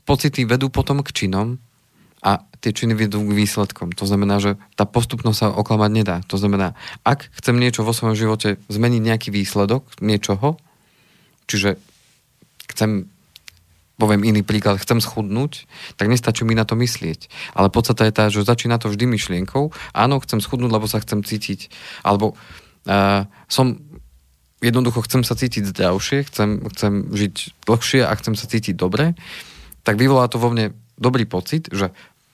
[0.03, 1.63] pocity vedú potom k činom
[2.23, 3.91] a tie činy vedú k výsledkom.
[3.99, 6.17] To znamená, že tá postupnosť sa oklamať nedá.
[6.31, 10.59] To znamená, ak chcem niečo vo svojom živote zmeniť nejaký výsledok niečoho,
[11.51, 11.83] čiže
[12.71, 13.12] chcem
[14.01, 15.69] poviem iný príklad, chcem schudnúť,
[16.01, 17.29] tak nestačí mi na to myslieť.
[17.55, 19.71] Ale podstata je tá, že začína to vždy myšlienkou.
[19.93, 21.71] Áno, chcem schudnúť, lebo sa chcem cítiť.
[22.03, 23.79] Alebo uh, som
[24.63, 29.19] jednoducho chcem sa cítiť zdravšie, chcem, chcem žiť dlhšie a chcem sa cítiť dobre,
[29.83, 31.91] tak vyvolá to vo mne dobrý pocit, že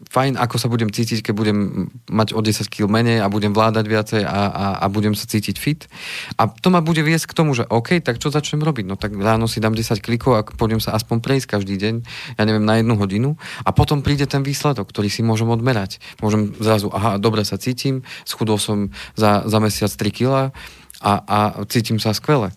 [0.07, 1.59] fajn, ako sa budem cítiť, keď budem
[2.07, 5.57] mať o 10 kg menej a budem vládať viacej a, a, a budem sa cítiť
[5.59, 5.91] fit.
[6.39, 8.87] A to ma bude viesť k tomu, že OK, tak čo začnem robiť?
[8.87, 11.95] No tak ráno si dám 10 klikov a pôjdem sa aspoň prejsť každý deň,
[12.39, 13.35] ja neviem, na jednu hodinu
[13.67, 15.99] a potom príde ten výsledok, ktorý si môžem odmerať.
[16.23, 20.55] Môžem zrazu, aha, dobre sa cítim, schudol som za, za mesiac 3 kg
[21.03, 21.39] a, a
[21.71, 22.55] cítim sa skvele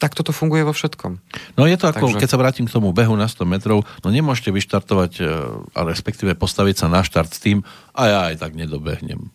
[0.00, 1.20] tak toto funguje vo všetkom.
[1.60, 2.24] No je to ako, Takže...
[2.24, 5.24] keď sa vrátim k tomu behu na 100 metrov, no nemôžete vyštartovať, e,
[5.76, 7.60] a respektíve postaviť sa na štart s tým,
[7.92, 9.28] a ja aj tak nedobehnem.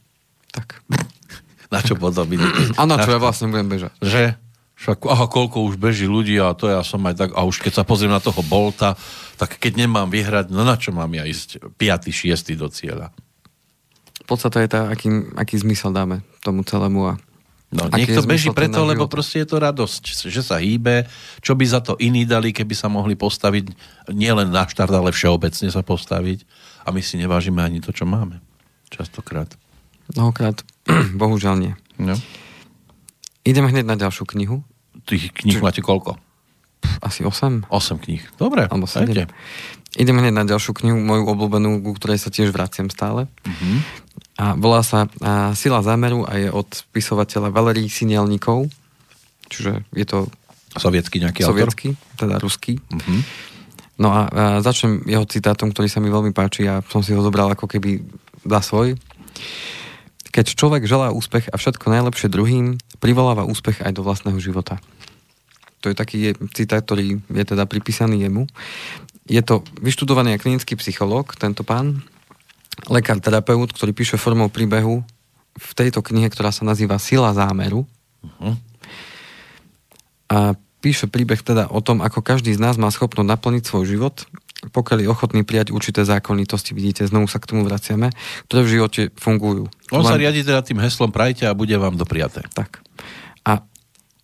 [0.50, 0.82] Tak.
[1.74, 2.26] na čo potom
[2.82, 3.94] Áno, čo ja vlastne budem bežať.
[4.02, 4.42] Že?
[4.76, 7.80] Však, aha, koľko už beží ľudí a to ja som aj tak, a už keď
[7.80, 9.00] sa pozriem na toho Bolta,
[9.40, 12.12] tak keď nemám vyhrať, no na čo mám ja ísť 5.
[12.12, 12.58] 6.
[12.60, 13.16] do cieľa?
[14.26, 17.14] Podstata je tá, aký, aký zmysel dáme tomu celému a
[17.76, 21.04] No, niekto beží preto, lebo proste je to radosť, že sa hýbe,
[21.44, 23.76] čo by za to iní dali, keby sa mohli postaviť
[24.16, 26.48] nielen na štart, ale všeobecne sa postaviť
[26.88, 28.40] a my si nevážime ani to, čo máme.
[28.88, 29.52] Častokrát.
[30.16, 30.64] Mnohokrát,
[31.22, 31.74] bohužiaľ nie.
[32.00, 32.16] No.
[33.44, 34.64] Ideme hneď na ďalšiu knihu.
[35.04, 35.64] Tých knih Či...
[35.64, 36.16] máte koľko?
[37.02, 37.68] Asi 8.
[37.68, 38.24] 8 kníh.
[38.38, 39.10] Dobre, Alebo 7.
[39.96, 43.32] Ideme hneď na ďalšiu knihu, moju obľúbenú, ku ktorej sa tiež vraciam stále.
[43.48, 43.80] Uh-huh.
[44.36, 48.68] A volá sa a, Sila zámeru a je od spisovateľa Valerí Sinielnikov,
[49.48, 50.28] čiže je to
[50.76, 52.20] sovietský nejaký sovietský, autor?
[52.20, 52.74] teda ruský.
[52.92, 53.20] Uh-huh.
[53.96, 57.24] No a, a začnem jeho citátom, ktorý sa mi veľmi páči a som si ho
[57.24, 58.04] zobral ako keby
[58.44, 59.00] za svoj.
[60.36, 64.84] Keď človek želá úspech a všetko najlepšie druhým, privoláva úspech aj do vlastného života.
[65.80, 68.50] To je taký citát, ktorý je teda pripísaný jemu.
[69.26, 72.06] Je to vyštudovaný klinický psychológ, tento pán,
[72.86, 75.02] lekár, terapeut, ktorý píše formou príbehu
[75.56, 77.88] v tejto knihe, ktorá sa nazýva Sila zámeru.
[78.22, 78.54] Uh-huh.
[80.30, 84.16] A píše príbeh teda o tom, ako každý z nás má schopnosť naplniť svoj život,
[84.70, 88.14] pokiaľ je ochotný prijať určité zákonitosti, vidíte, znovu sa k tomu vraciame,
[88.50, 89.70] ktoré v živote fungujú.
[89.94, 90.10] On Len...
[90.10, 92.46] sa riadi teda tým heslom prajte a bude vám dopriaté.
[92.54, 92.82] Tak.
[93.46, 93.62] A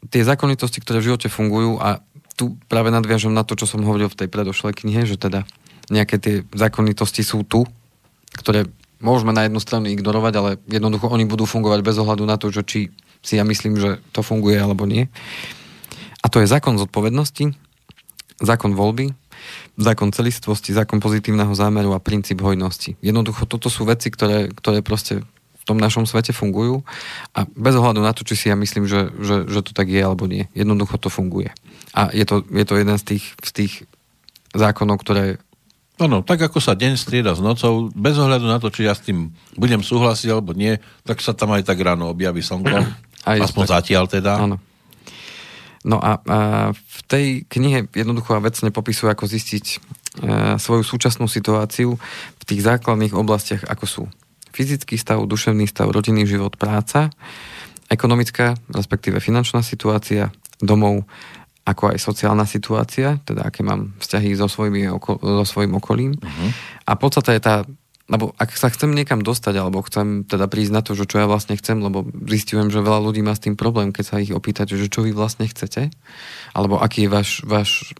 [0.09, 2.01] tie zákonitosti, ktoré v živote fungujú a
[2.35, 5.43] tu práve nadviažem na to, čo som hovoril v tej predošlej knihe, že teda
[5.91, 7.67] nejaké tie zákonitosti sú tu,
[8.37, 8.71] ktoré
[9.03, 12.63] môžeme na jednu stranu ignorovať, ale jednoducho oni budú fungovať bez ohľadu na to, že
[12.63, 12.79] či
[13.21, 15.09] si ja myslím, že to funguje alebo nie.
[16.21, 17.53] A to je zákon zodpovednosti,
[18.39, 19.13] zákon voľby,
[19.77, 22.97] zákon celistvosti, zákon pozitívneho zámeru a princíp hojnosti.
[23.01, 25.25] Jednoducho toto sú veci, ktoré, ktoré proste
[25.61, 26.81] v tom našom svete fungujú
[27.37, 30.01] a bez ohľadu na to, či si ja myslím, že, že, že to tak je
[30.01, 30.49] alebo nie.
[30.57, 31.53] Jednoducho to funguje.
[31.93, 33.73] A je to, je to jeden z tých, z tých
[34.57, 35.37] zákonov, ktoré
[36.01, 39.05] Áno, tak ako sa deň strieda s nocou, bez ohľadu na to, či ja s
[39.05, 42.73] tým budem súhlasiť alebo nie, tak sa tam aj tak ráno objaví slnko.
[43.21, 43.73] Aj Aspoň tak.
[43.77, 44.33] zatiaľ teda.
[44.33, 44.57] Áno.
[45.85, 46.37] No a, a
[46.73, 49.77] v tej knihe jednoducho a vecne popisuje, ako zistiť e,
[50.57, 52.01] svoju súčasnú situáciu
[52.37, 54.03] v tých základných oblastiach, ako sú
[54.51, 57.09] fyzický stav, duševný stav, rodinný život, práca,
[57.91, 61.03] ekonomická, respektíve finančná situácia, domov,
[61.65, 64.89] ako aj sociálna situácia, teda aké mám vzťahy so, svojimi,
[65.21, 66.17] so svojim okolím.
[66.17, 66.49] Uh-huh.
[66.89, 67.55] A podstata je tá,
[68.09, 71.27] lebo ak sa chcem niekam dostať, alebo chcem teda prísť na to, že čo ja
[71.29, 74.73] vlastne chcem, lebo zistujem, že veľa ľudí má s tým problém, keď sa ich opýtate,
[74.73, 75.93] že čo vy vlastne chcete,
[76.57, 77.93] alebo aký je váš, váš,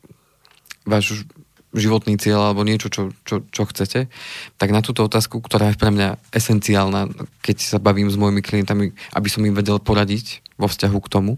[0.83, 1.23] váš
[1.71, 4.11] životný cieľ alebo niečo, čo, čo, čo chcete,
[4.59, 7.07] tak na túto otázku, ktorá je pre mňa esenciálna,
[7.39, 11.33] keď sa bavím s mojimi klientami, aby som im vedel poradiť vo vzťahu k tomu,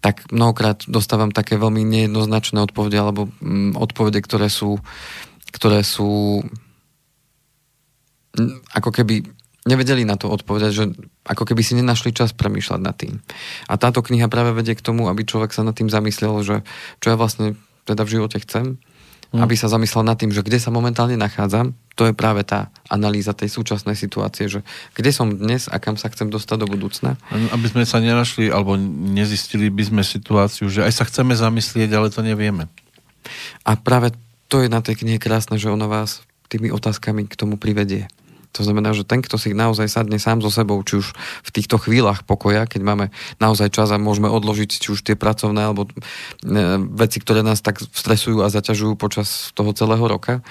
[0.00, 4.80] tak mnohokrát dostávam také veľmi nejednoznačné odpovede alebo mm, odpovede, ktoré sú,
[5.52, 6.40] ktoré sú
[8.72, 9.28] ako keby
[9.68, 10.84] nevedeli na to odpovedať, že
[11.28, 13.20] ako keby si nenašli čas premýšľať nad tým.
[13.68, 16.56] A táto kniha práve vedie k tomu, aby človek sa nad tým zamyslel, že
[17.04, 18.80] čo ja vlastne teda v živote chcem
[19.32, 19.42] hmm.
[19.42, 23.36] aby sa zamyslel nad tým, že kde sa momentálne nachádzam, to je práve tá analýza
[23.36, 24.64] tej súčasnej situácie, že
[24.96, 27.20] kde som dnes a kam sa chcem dostať do budúcna.
[27.52, 32.08] Aby sme sa nenašli alebo nezistili by sme situáciu, že aj sa chceme zamyslieť, ale
[32.08, 32.72] to nevieme.
[33.68, 34.16] A práve
[34.48, 38.10] to je na tej knihe krásne, že ona vás tými otázkami k tomu privedie.
[38.58, 41.14] To znamená, že ten, kto si naozaj sadne sám so sebou, či už
[41.46, 43.06] v týchto chvíľach pokoja, keď máme
[43.38, 45.90] naozaj čas a môžeme odložiť či už tie pracovné alebo e,
[46.98, 50.42] veci, ktoré nás tak stresujú a zaťažujú počas toho celého roka.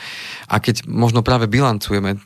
[0.48, 2.24] A keď možno práve bilancujeme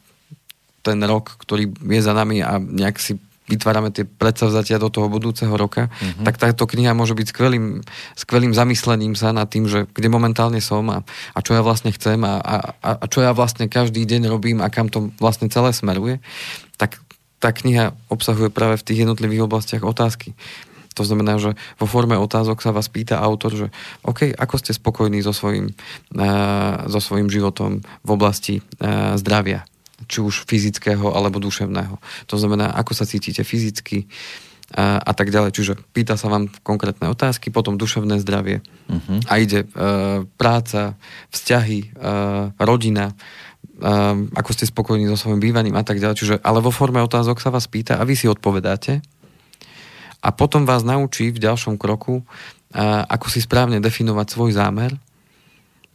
[0.85, 5.51] ten rok, ktorý je za nami a nejak si vytvárame tie predsavzatia do toho budúceho
[5.51, 6.23] roka, uh-huh.
[6.23, 7.83] tak táto kniha môže byť skvelým,
[8.15, 11.03] skvelým zamyslením sa nad tým, že kde momentálne som a,
[11.35, 14.71] a čo ja vlastne chcem a, a, a čo ja vlastne každý deň robím a
[14.71, 16.23] kam to vlastne celé smeruje,
[16.79, 17.03] tak
[17.43, 20.31] tá kniha obsahuje práve v tých jednotlivých oblastiach otázky.
[20.93, 23.67] To znamená, že vo forme otázok sa vás pýta autor, že
[24.05, 25.73] OK, ako ste spokojní so svojím,
[26.15, 29.65] uh, so svojím životom v oblasti uh, zdravia
[30.09, 31.99] či už fyzického alebo duševného.
[32.27, 34.09] To znamená, ako sa cítite fyzicky
[34.73, 35.51] a, a tak ďalej.
[35.53, 39.19] Čiže pýta sa vám konkrétne otázky, potom duševné zdravie uh-huh.
[39.29, 39.67] a ide e,
[40.25, 40.97] práca,
[41.29, 41.87] vzťahy, e,
[42.57, 43.15] rodina, e,
[44.33, 46.17] ako ste spokojní so svojím bývaním a tak ďalej.
[46.17, 49.05] Čiže, ale vo forme otázok sa vás pýta a vy si odpovedáte
[50.23, 52.23] a potom vás naučí v ďalšom kroku, e,
[53.05, 54.97] ako si správne definovať svoj zámer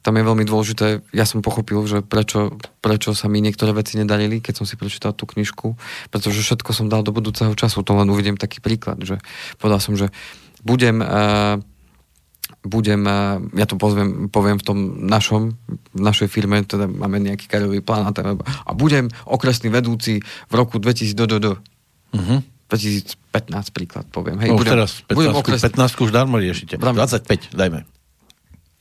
[0.09, 4.41] tam je veľmi dôležité, ja som pochopil, že prečo, prečo sa mi niektoré veci nedarili,
[4.41, 5.77] keď som si prečítal tú knižku,
[6.09, 9.21] pretože všetko som dal do budúceho času, to len uvidím taký príklad, že
[9.61, 10.09] povedal som, že
[10.65, 11.61] budem, uh,
[12.65, 15.61] budem, uh, ja to poviem, poviem v tom našom,
[15.93, 20.53] v našej firme, teda máme nejaký kariový plán a, teda, a budem okresný vedúci v
[20.57, 21.53] roku 2000 do, do, do.
[22.17, 22.41] Uh-huh.
[22.73, 24.41] 2015 príklad poviem.
[24.41, 25.61] Hej, no, budem, teraz 15, budem okres...
[25.61, 26.81] 15 už darmo riešite.
[26.81, 27.98] 25, dajme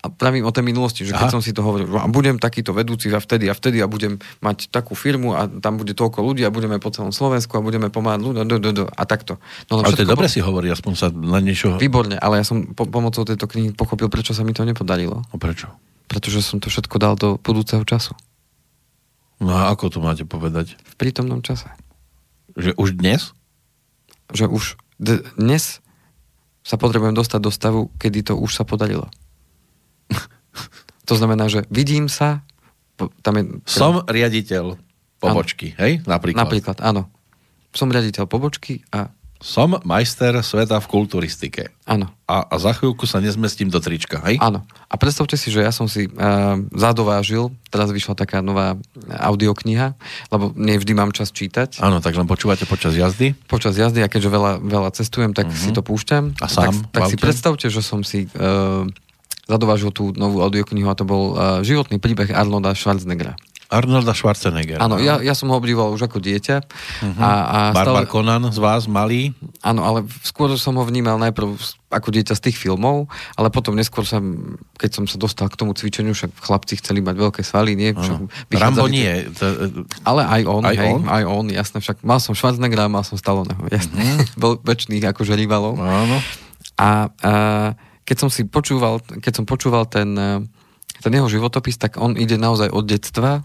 [0.08, 1.28] a pravím o tej minulosti, že Aha.
[1.28, 4.16] keď som si to hovoril, že budem takýto vedúci a vtedy a vtedy a budem
[4.40, 7.92] mať takú firmu a tam bude toľko ľudí a budeme po celom Slovensku a budeme
[7.92, 8.48] pomáhať ľuďom
[8.96, 9.36] a takto.
[9.68, 10.34] No, ale to je dobre po...
[10.34, 11.76] si hovorí, aspoň sa na niečo...
[11.76, 15.28] Výborne, ale ja som po, pomocou tejto knihy pochopil, prečo sa mi to nepodarilo.
[15.28, 15.68] A prečo?
[16.08, 18.16] Pretože som to všetko dal do budúceho času.
[19.44, 20.80] No a ako to máte povedať?
[20.80, 21.68] V prítomnom čase.
[22.56, 23.36] Že už dnes?
[24.32, 24.64] Že už
[25.38, 25.84] dnes
[26.66, 29.08] sa potrebujem dostať do stavu, kedy to už sa podarilo.
[31.08, 32.44] To znamená, že vidím sa,
[33.24, 33.44] tam je...
[33.64, 34.76] Som riaditeľ
[35.24, 35.80] pobočky, ano.
[35.82, 35.92] hej?
[36.04, 36.42] Napríklad.
[36.44, 37.08] Napríklad, áno.
[37.72, 39.10] Som riaditeľ pobočky a...
[39.38, 41.70] Som majster sveta v kulturistike.
[41.86, 42.10] Áno.
[42.26, 44.42] A, a za chvíľku sa nezmestím do trička, hej?
[44.42, 44.66] Áno.
[44.90, 49.94] A predstavte si, že ja som si uh, zadovážil, teraz vyšla taká nová audiokniha,
[50.34, 51.78] lebo nevždy mám čas čítať.
[51.86, 53.38] Áno, tak len počúvate počas jazdy?
[53.46, 55.62] Počas jazdy, a keďže veľa, veľa cestujem, tak uh-huh.
[55.62, 56.34] si to púšťam.
[56.42, 56.90] A sám?
[56.90, 58.26] Tak, tak si predstavte, že som si...
[58.34, 58.90] Uh,
[59.48, 63.40] zadovážil tú novú audioknihu a to bol uh, životný príbeh Arnolda Schwarzeneggera.
[63.68, 64.80] Arnolda Schwarzeneggera.
[64.80, 66.56] Áno, ja, ja som ho obdivoval už ako dieťa.
[66.64, 67.20] Uh-huh.
[67.20, 68.12] A, a Barbar stále...
[68.12, 69.36] Conan z vás, malý?
[69.60, 71.60] Áno, ale skôr som ho vnímal najprv
[71.92, 74.24] ako dieťa z tých filmov, ale potom neskôr sa,
[74.80, 77.92] keď som sa dostal k tomu cvičeniu, však chlapci chceli mať veľké svaly, nie?
[77.92, 79.28] Však Rambo nie.
[79.36, 79.46] To...
[80.08, 81.02] Ale aj on, aj hej, on?
[81.04, 84.00] aj on, jasné, však mal som Schwarzeneggera, mal som Stalloneho, jasné.
[84.38, 84.56] Uh-huh.
[84.64, 85.76] Väčšných akože rivalov.
[85.76, 86.18] Áno.
[86.78, 87.34] A, a
[88.08, 90.40] keď som si počúval, keď som počúval ten, eh,
[91.04, 93.44] ten jeho životopis, tak on ide naozaj od detstva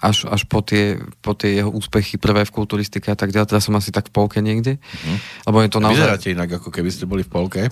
[0.00, 3.52] až, až po, tie, po tie jeho úspechy prvé v kulturistike a tak ďalej.
[3.52, 4.80] Teraz som asi tak v polke niekde.
[4.80, 5.18] Mm.
[5.44, 6.00] Lebo je to naozaj...
[6.00, 7.68] Vyzeráte inak, ako keby ste boli v polke.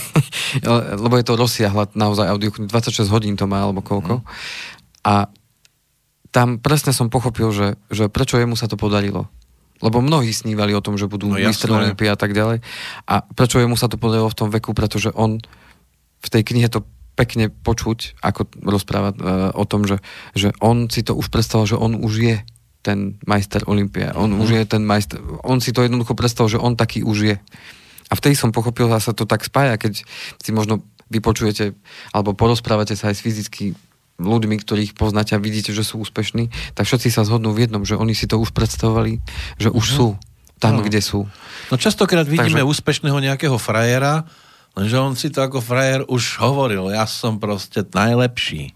[1.02, 4.20] lebo je to rozsiahla naozaj audio, 26 hodín to má, alebo koľko.
[4.20, 4.24] Mm.
[5.08, 5.14] A
[6.28, 9.32] tam presne som pochopil, že, že prečo jemu sa to podarilo.
[9.80, 11.40] Lebo mnohí snívali o tom, že budú no.
[11.40, 12.60] Olympia a tak ďalej.
[13.08, 14.76] A prečo jemu sa to podarilo v tom veku?
[14.76, 15.40] Pretože on
[16.22, 19.18] v tej knihe to pekne počuť, ako rozpráva uh,
[19.52, 20.00] o tom, že,
[20.32, 22.36] že on si to už predstavil, že on už je
[22.82, 24.16] ten majster Olympia.
[24.16, 24.42] On mm.
[24.42, 27.36] už je ten majster, on si to jednoducho predstavil, že on taký už je.
[28.10, 30.02] A vtedy som pochopil, že sa to tak spája, keď
[30.40, 30.82] si možno
[31.12, 31.76] vypočujete
[32.10, 33.64] alebo porozprávate sa aj s fyzicky
[34.20, 37.96] ľuďmi, ktorých poznáte a vidíte, že sú úspešní, tak všetci sa zhodnú v jednom, že
[37.96, 39.20] oni si to už predstavovali,
[39.60, 39.94] že už mm.
[39.96, 40.08] sú
[40.62, 40.86] tam, no.
[40.86, 41.26] kde sú.
[41.72, 42.70] No častokrát vidíme Takže...
[42.70, 44.28] úspešného nejakého frajera,
[44.72, 48.72] Lenže on si to ako frajer už hovoril, ja som proste najlepší.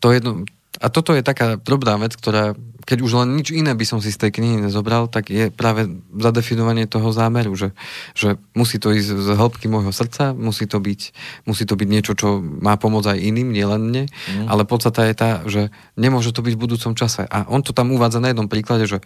[0.00, 0.46] To jedno,
[0.80, 2.56] a toto je taká drobná vec, ktorá,
[2.88, 5.90] keď už len nič iné by som si z tej knihy nezobral, tak je práve
[6.14, 7.76] zadefinovanie toho zámeru, že,
[8.16, 11.00] že musí to ísť z hĺbky môjho srdca, musí to byť,
[11.44, 14.46] musí to byť niečo, čo má pomôcť aj iným, nielen mne, mm.
[14.48, 17.28] ale podstata je tá, že nemôže to byť v budúcom čase.
[17.28, 19.02] A on to tam uvádza na jednom príklade, že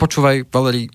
[0.00, 0.88] počúvaj, Valery,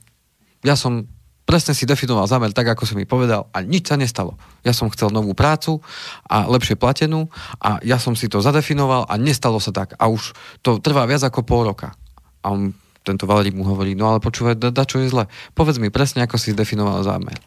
[0.66, 1.06] ja som
[1.48, 4.36] presne si definoval zámer tak, ako som mi povedal a nič sa nestalo.
[4.68, 5.80] Ja som chcel novú prácu
[6.28, 7.32] a lepšie platenú
[7.64, 9.96] a ja som si to zadefinoval a nestalo sa tak.
[9.96, 11.96] A už to trvá viac ako pol roka.
[12.44, 12.76] A on,
[13.08, 15.32] tento Valerík mu hovorí, no ale počúvaj, da, da čo je zle.
[15.56, 17.40] Povedz mi presne, ako si definoval zámer.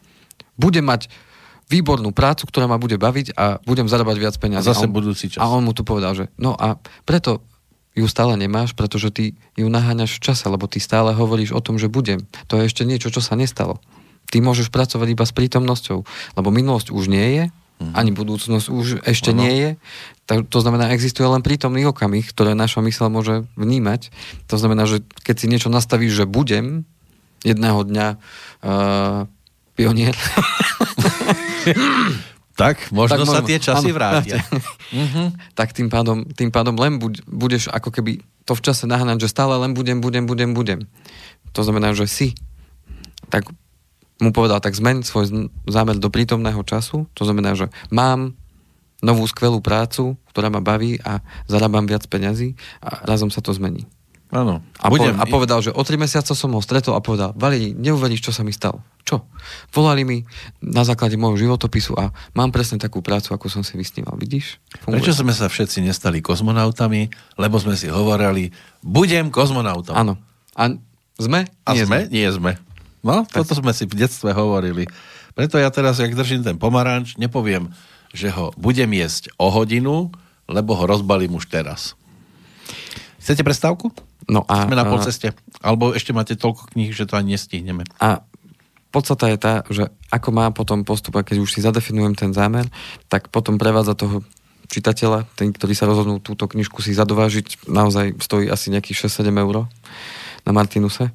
[0.57, 1.05] Budem mať
[1.69, 4.67] výbornú prácu, ktorá ma bude baviť a budem zarábať viac peniazí.
[4.67, 5.39] A zase a on, budúci čas.
[5.39, 6.75] A on mu tu povedal, že no a
[7.07, 7.45] preto
[7.91, 9.25] ju stále nemáš, pretože ty
[9.59, 12.23] ju naháňaš v čase, lebo ty stále hovoríš o tom, že budem.
[12.47, 13.83] To je ešte niečo, čo sa nestalo.
[14.31, 16.07] Ty môžeš pracovať iba s prítomnosťou,
[16.39, 17.43] lebo minulosť už nie je,
[17.83, 17.93] mm.
[17.93, 19.43] ani budúcnosť už ešte ano.
[19.43, 19.69] nie je.
[20.25, 24.07] Tak, to znamená, existuje len prítomný okamih, ktoré naša mysl môže vnímať.
[24.47, 26.87] To znamená, že keď si niečo nastavíš, že budem,
[27.41, 29.25] jedného dňa uh,
[29.73, 30.13] pionier.
[32.61, 34.37] tak, možno tak, sa tie časy áno, vrátia.
[34.93, 35.33] uh-huh.
[35.59, 39.33] tak tým pádom, tým pádom len buď, budeš ako keby to v čase nahnať, že
[39.33, 40.79] stále len budem, budem, budem, budem.
[41.57, 42.37] To znamená, že si.
[43.33, 43.49] Tak
[44.21, 47.09] mu povedal, tak zmen svoj zámer do prítomného času.
[47.17, 48.37] To znamená, že mám
[49.01, 52.53] novú skvelú prácu, ktorá ma baví a zarábam viac peňazí
[52.85, 53.89] a razom sa to zmení.
[54.31, 54.63] Áno.
[54.79, 55.11] A, budem...
[55.11, 58.31] po, a povedal, že o tri mesiace som ho stretol a povedal, Vali, neuveríš, čo
[58.31, 58.79] sa mi stalo.
[59.03, 59.27] Čo?
[59.75, 60.23] Volali mi
[60.63, 64.15] na základe môjho životopisu a mám presne takú prácu, ako som si vysníval.
[64.15, 64.63] Vidíš?
[64.87, 65.03] Funguje.
[65.03, 67.11] Prečo sme sa všetci nestali kozmonautami?
[67.35, 69.99] Lebo sme si hovorili, budem kozmonautom.
[69.99, 70.15] Áno.
[70.55, 70.79] A
[71.19, 71.51] sme?
[71.67, 72.07] A Nie sme?
[72.07, 72.15] sme?
[72.15, 72.51] Nie sme.
[73.01, 73.43] No, tak.
[73.43, 74.85] toto sme si v detstve hovorili.
[75.33, 77.73] Preto ja teraz, jak držím ten pomaranč, nepoviem,
[78.11, 80.11] že ho budem jesť o hodinu,
[80.51, 81.95] lebo ho rozbalím už teraz.
[83.21, 83.93] Chcete prestávku?
[84.29, 85.33] No a, Sme na polceste.
[85.61, 87.87] Alebo ešte máte toľko kníh, že to ani nestihneme.
[87.97, 88.21] A
[88.91, 92.67] podstata je tá, že ako má potom postupovať, keď už si zadefinujem ten zámer,
[93.07, 94.21] tak potom prevádza toho
[94.71, 99.67] čitateľa, ten, ktorý sa rozhodnú túto knižku si zadovážiť, naozaj stojí asi nejakých 6-7 eur
[100.47, 101.11] na Martinuse.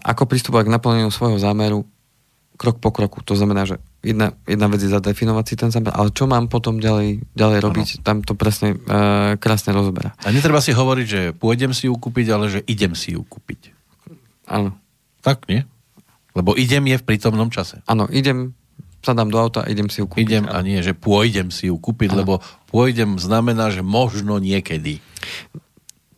[0.00, 1.84] Ako pristupovať k naplneniu svojho zámeru
[2.56, 3.20] krok po kroku.
[3.28, 6.80] To znamená, že jedna, jedna vec je zadefinovať si ten zámer, ale čo mám potom
[6.80, 8.02] ďalej, ďalej robiť, ano.
[8.02, 10.16] tam to presne uh, krásne rozoberá.
[10.24, 13.76] A netreba si hovoriť, že pôjdem si ju kúpiť, ale že idem si ju kúpiť.
[14.48, 14.72] Áno.
[15.20, 15.68] Tak, nie?
[16.32, 17.84] Lebo idem je v prítomnom čase.
[17.84, 18.56] Áno, idem,
[19.04, 20.24] sadám do auta a idem si ju kúpiť.
[20.24, 22.18] Idem a nie, že pôjdem si ju kúpiť, ano.
[22.24, 22.34] lebo
[22.72, 25.04] pôjdem znamená, že možno niekedy.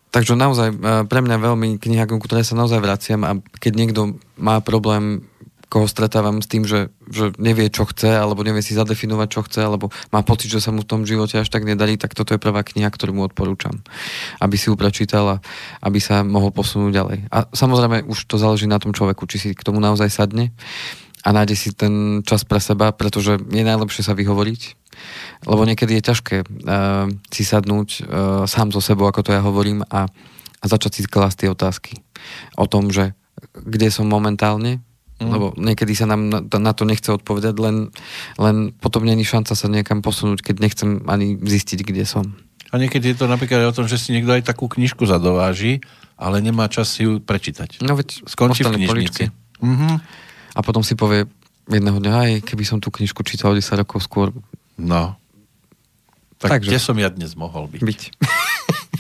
[0.09, 4.01] Takže naozaj e, pre mňa veľmi kniha, ktoré sa naozaj vraciam a keď niekto
[4.41, 5.29] má problém
[5.69, 9.61] koho stretávam s tým, že, že nevie, čo chce, alebo nevie si zadefinovať, čo chce,
[9.69, 12.41] alebo má pocit, že sa mu v tom živote až tak nedarí, tak toto je
[12.41, 13.85] prvá kniha, ktorú mu odporúčam.
[14.41, 15.37] Aby si ju prečítal a
[15.85, 17.19] aby sa mohol posunúť ďalej.
[17.29, 20.57] A samozrejme, už to záleží na tom človeku, či si k tomu naozaj sadne
[21.21, 24.88] a nájde si ten čas pre seba, pretože je najlepšie sa vyhovoriť,
[25.47, 27.99] lebo niekedy je ťažké uh, si sadnúť uh,
[28.45, 30.07] sám so sebou, ako to ja hovorím, a,
[30.59, 31.93] a začať si klásť tie otázky
[32.59, 33.15] o tom, že
[33.55, 34.83] kde som momentálne,
[35.19, 35.35] Mm.
[35.35, 37.91] Lebo niekedy sa nám na to, na to nechce odpovedať, len,
[38.39, 42.39] len potom není šanca sa niekam posunúť, keď nechcem ani zistiť, kde som.
[42.71, 45.83] A niekedy je to napríklad o tom, že si niekto aj takú knižku zadováži,
[46.15, 47.83] ale nemá čas si ju prečítať.
[47.83, 49.25] No veď Skončí v knižnici.
[49.59, 49.95] Mm-hmm.
[50.55, 51.27] A potom si povie
[51.67, 54.31] jedného dňa, aj keby som tú knižku čítal 10 rokov skôr.
[54.79, 55.19] No.
[56.39, 56.71] Tak Takže.
[56.71, 57.83] kde som ja dnes mohol byť?
[57.83, 58.03] Byť.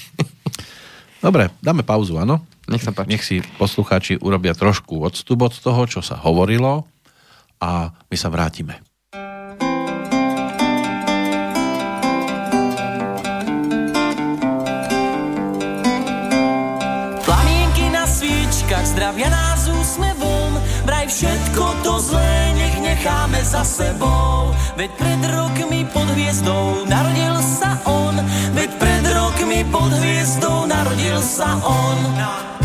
[1.24, 2.42] Dobre, dáme pauzu, áno?
[2.66, 3.08] Nech sa páči.
[3.08, 6.84] Nech si poslucháči urobia trošku odstup od toho, čo sa hovorilo
[7.62, 8.82] a my sa vrátime.
[17.22, 22.37] Plamienky na svíčkach zdravia nás úsmevom, vraj všetko to zlé
[22.98, 24.50] necháme za sebou.
[24.76, 28.18] Veď pred rokmi pod hviezdou narodil sa on,
[28.58, 32.57] veď pred rokmi pod hviezdou narodil sa on.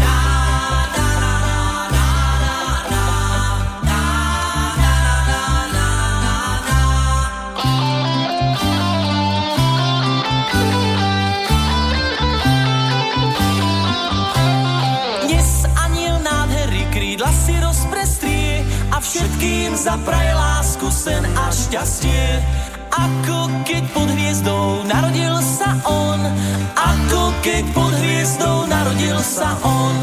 [19.44, 22.40] Všetkým zapraje lásku, sen a šťastie.
[22.96, 26.22] Ako keď pod hviezdou narodil sa on,
[26.80, 29.96] ako keď pod hviezdou narodil sa on.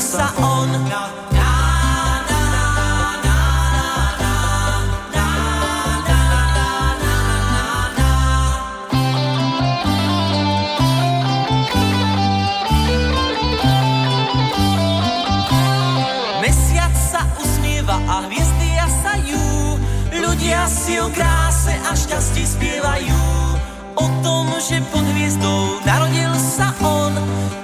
[0.00, 0.72] Sa on.
[16.40, 19.44] Mesiac sa usmieva a hviezdy jasajú,
[20.16, 23.20] ľudia si o krásne a šťastí spievajú.
[24.00, 27.12] O tom, že pod hviezdou narodil sa on,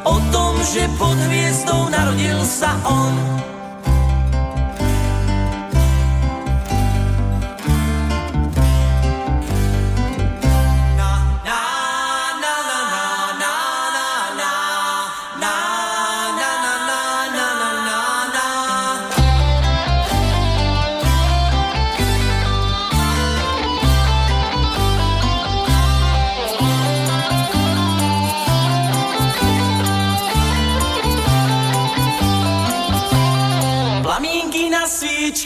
[0.05, 0.21] o
[0.67, 3.56] že pod hviezdou narodil sa on.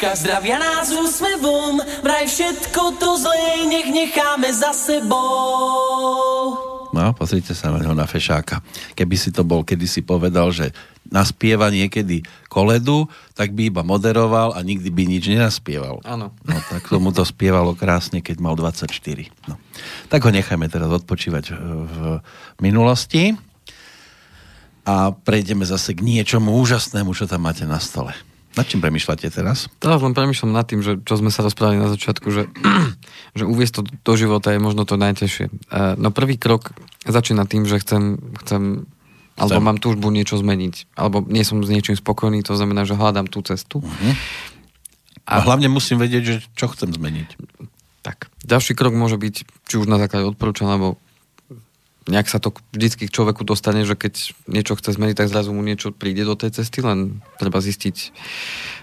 [0.00, 6.56] Svíčkach zdravia nás úsmevom, vraj všetko to zlé nech necháme za sebou.
[6.96, 8.64] No, pozrite sa na neho na fešáka.
[8.96, 10.72] Keby si to bol kedysi povedal, že
[11.04, 16.00] naspieva niekedy koledu, tak by iba moderoval a nikdy by nič nenaspieval.
[16.08, 16.32] Áno.
[16.48, 18.88] No, tak tomu to spievalo krásne, keď mal 24.
[19.52, 19.60] No.
[20.08, 22.24] Tak ho nechajme teraz odpočívať v
[22.64, 23.36] minulosti
[24.88, 28.16] a prejdeme zase k niečomu úžasnému, čo tam máte na stole.
[28.58, 29.70] Nad čím premyšľate teraz?
[29.78, 32.50] Teraz len premyšľam nad tým, že čo sme sa rozprávali na začiatku, že,
[33.38, 35.70] že uviesť to do života je možno to najtežšie.
[35.98, 36.74] No prvý krok
[37.06, 38.90] začína tým, že chcem, chcem
[39.38, 39.64] alebo chcem.
[39.64, 43.40] mám túžbu niečo zmeniť, alebo nie som s niečím spokojný, to znamená, že hľadám tú
[43.40, 43.80] cestu.
[43.80, 44.12] Uh-huh.
[45.24, 47.38] A, a hlavne musím vedieť, že čo chcem zmeniť.
[48.04, 48.28] Tak.
[48.44, 49.34] Ďalší krok môže byť,
[49.68, 51.00] či už na základe odporúčania, alebo
[52.08, 55.60] nejak sa to vždycky k človeku dostane, že keď niečo chce zmeniť, tak zrazu mu
[55.60, 57.96] niečo príde do tej cesty, len treba zistiť,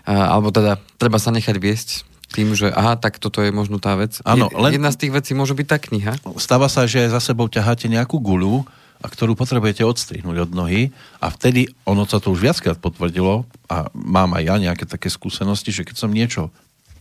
[0.06, 1.90] alebo teda treba sa nechať viesť
[2.28, 4.20] tým, že aha, tak toto je možno tá vec.
[4.28, 4.76] Áno, len...
[4.76, 6.14] Jedna z tých vecí môže byť tá kniha.
[6.36, 10.90] Stáva sa, že za sebou ťaháte nejakú gulu, a ktorú potrebujete odstrihnúť od nohy
[11.22, 15.70] a vtedy, ono sa to už viackrát potvrdilo a mám aj ja nejaké také skúsenosti,
[15.70, 16.50] že keď som niečo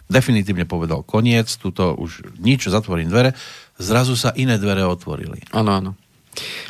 [0.05, 3.33] definitívne povedal koniec, tuto už nič, zatvorím dvere,
[3.81, 5.41] zrazu sa iné dvere otvorili.
[5.57, 5.91] Áno, áno.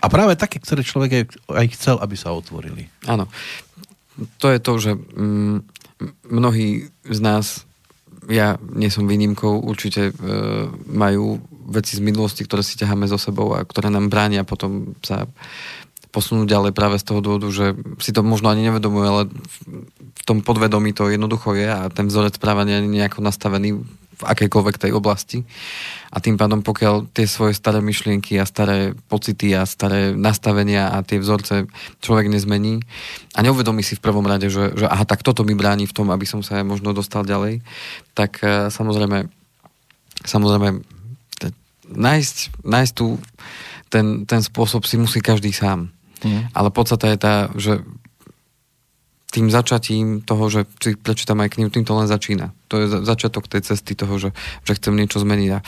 [0.01, 2.89] A práve také, ktoré človek aj chcel, aby sa otvorili.
[3.07, 3.27] Áno.
[4.41, 5.57] To je to, že mm,
[6.33, 7.69] mnohí z nás,
[8.27, 10.13] ja nie som výnimkou, určite e,
[10.89, 15.29] majú veci z minulosti, ktoré si ťaháme so sebou a ktoré nám bránia potom sa
[16.17, 19.23] posunúť ďalej práve z toho dôvodu, že si to možno ani nevedomuje, ale
[20.17, 23.85] v tom podvedomí to jednoducho je a ten vzorec správania je nejako nastavený
[24.17, 25.45] v akejkoľvek tej oblasti.
[26.09, 31.05] A tým pádom, pokiaľ tie svoje staré myšlienky a staré pocity a staré nastavenia a
[31.05, 31.69] tie vzorce
[32.01, 32.81] človek nezmení
[33.37, 36.09] a neuvedomí si v prvom rade, že, že aha, tak toto mi bráni v tom,
[36.09, 37.61] aby som sa možno dostal ďalej,
[38.17, 39.29] tak uh, samozrejme,
[40.25, 40.97] samozrejme
[41.93, 43.21] nájsť, nájsť tu
[43.87, 45.95] ten, ten spôsob si musí každý sám.
[46.27, 46.51] Mm.
[46.51, 47.73] Ale podstata je tá, že
[49.27, 52.55] tým začatím toho, že si prečítam aj knihu, tým to len začína.
[52.71, 54.31] To je začiatok tej cesty toho, že,
[54.63, 55.51] že chcem niečo zmeniť.
[55.51, 55.59] A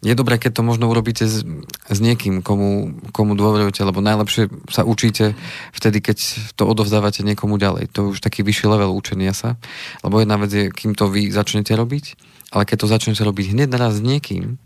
[0.00, 1.42] je dobré, keď to možno urobíte s,
[1.90, 5.34] s niekým, komu, komu dôverujete, lebo najlepšie sa učíte
[5.74, 6.18] vtedy, keď
[6.54, 7.90] to odovzdávate niekomu ďalej.
[7.92, 9.58] To je už taký vyšší level učenia sa.
[10.06, 12.14] Lebo jedna vec je, kým to vy začnete robiť,
[12.54, 14.56] ale keď to začnete robiť hneď naraz s niekým,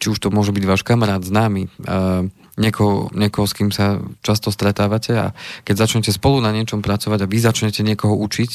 [0.00, 4.48] či už to môže byť váš kamarát, známy, uh, niekoho, niekoho, s kým sa často
[4.48, 5.26] stretávate a
[5.62, 8.50] keď začnete spolu na niečom pracovať a vy začnete niekoho učiť,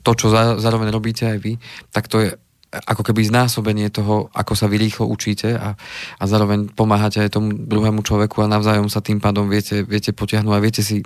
[0.00, 1.52] to, čo za, zároveň robíte aj vy,
[1.92, 2.30] tak to je
[2.72, 5.76] ako keby znásobenie toho, ako sa vy rýchlo učíte a,
[6.16, 10.54] a zároveň pomáhate aj tomu druhému človeku a navzájom sa tým pádom viete, viete potiahnuť
[10.56, 11.04] a viete si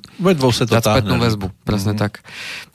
[0.54, 1.50] sa to dať spätnú väzbu.
[1.66, 2.06] Presne mm-hmm.
[2.06, 2.22] tak.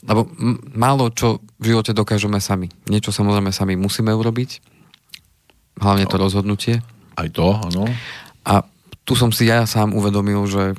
[0.04, 2.68] Lebo m- málo čo v živote dokážeme sami.
[2.92, 4.60] Niečo samozrejme sami musíme urobiť.
[5.80, 6.28] Hlavne to no.
[6.28, 6.84] rozhodnutie.
[7.16, 7.88] Aj to, áno.
[8.44, 8.68] A
[9.12, 10.72] tu som si ja sám uvedomil, že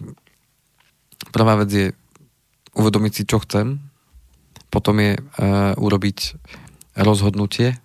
[1.37, 1.87] prvá vec je
[2.73, 3.77] uvedomiť si, čo chcem,
[4.73, 6.41] potom je uh, urobiť
[6.97, 7.77] rozhodnutie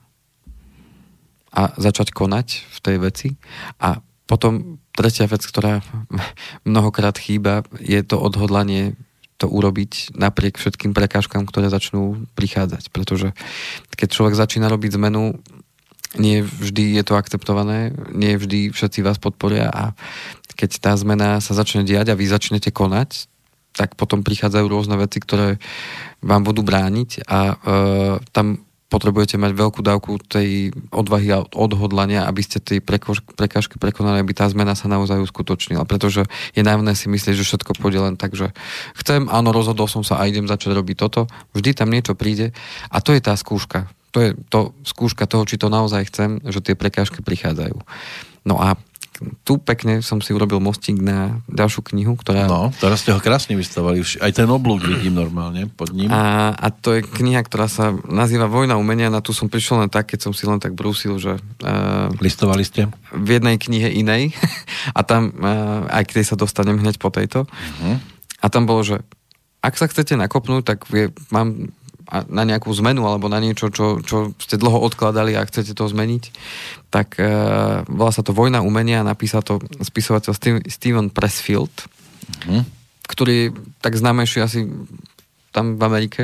[1.51, 3.29] a začať konať v tej veci
[3.83, 5.83] a potom tretia vec, ktorá
[6.63, 8.95] mnohokrát chýba, je to odhodlanie
[9.35, 12.89] to urobiť napriek všetkým prekážkam, ktoré začnú prichádzať.
[12.89, 13.35] Pretože
[13.99, 15.43] keď človek začína robiť zmenu,
[16.15, 19.91] nie vždy je to akceptované, nie vždy všetci vás podporia a
[20.57, 23.29] keď tá zmena sa začne diať a vy začnete konať,
[23.77, 25.61] tak potom prichádzajú rôzne veci, ktoré
[26.25, 27.55] vám budú brániť a e,
[28.33, 34.31] tam potrebujete mať veľkú dávku tej odvahy a odhodlania, aby ste tej prekážky prekonali, aby
[34.31, 35.83] tá zmena sa naozaj uskutočnila.
[35.83, 36.23] Pretože
[36.55, 38.55] je najmné si myslieť, že všetko pôjde len tak, že
[38.95, 41.27] chcem, áno, rozhodol som sa a idem začať robiť toto.
[41.51, 42.55] Vždy tam niečo príde
[42.87, 46.63] a to je tá skúška to je to skúška toho, či to naozaj chcem, že
[46.65, 47.77] tie prekážky prichádzajú.
[48.49, 48.73] No a
[49.43, 52.45] tu pekne som si urobil mostík na ďalšiu knihu, ktorá...
[52.45, 54.01] No, teraz ste ho krásne vystavali.
[54.21, 56.09] Aj ten oblúk vidím normálne pod ním.
[56.09, 59.13] A, a to je kniha, ktorá sa nazýva Vojna umenia.
[59.13, 61.41] Na tu som prišiel len tak, keď som si len tak brúsil, že...
[61.61, 62.89] Uh, Listovali ste?
[63.13, 64.33] V jednej knihe inej.
[64.97, 67.45] a tam, uh, aj k tej sa dostanem hneď po tejto.
[67.45, 67.95] Uh-huh.
[68.41, 69.01] A tam bolo, že
[69.65, 71.73] ak sa chcete nakopnúť, tak vie, mám
[72.07, 76.23] na nejakú zmenu alebo na niečo, čo, čo ste dlho odkladali a chcete to zmeniť,
[76.87, 77.27] tak e,
[77.83, 80.31] volá sa to Vojna umenia a napísal to spisovateľ
[80.67, 82.63] Steven Pressfield, mm-hmm.
[83.11, 83.51] ktorý
[83.83, 84.71] tak známejší asi
[85.51, 86.23] tam v Amerike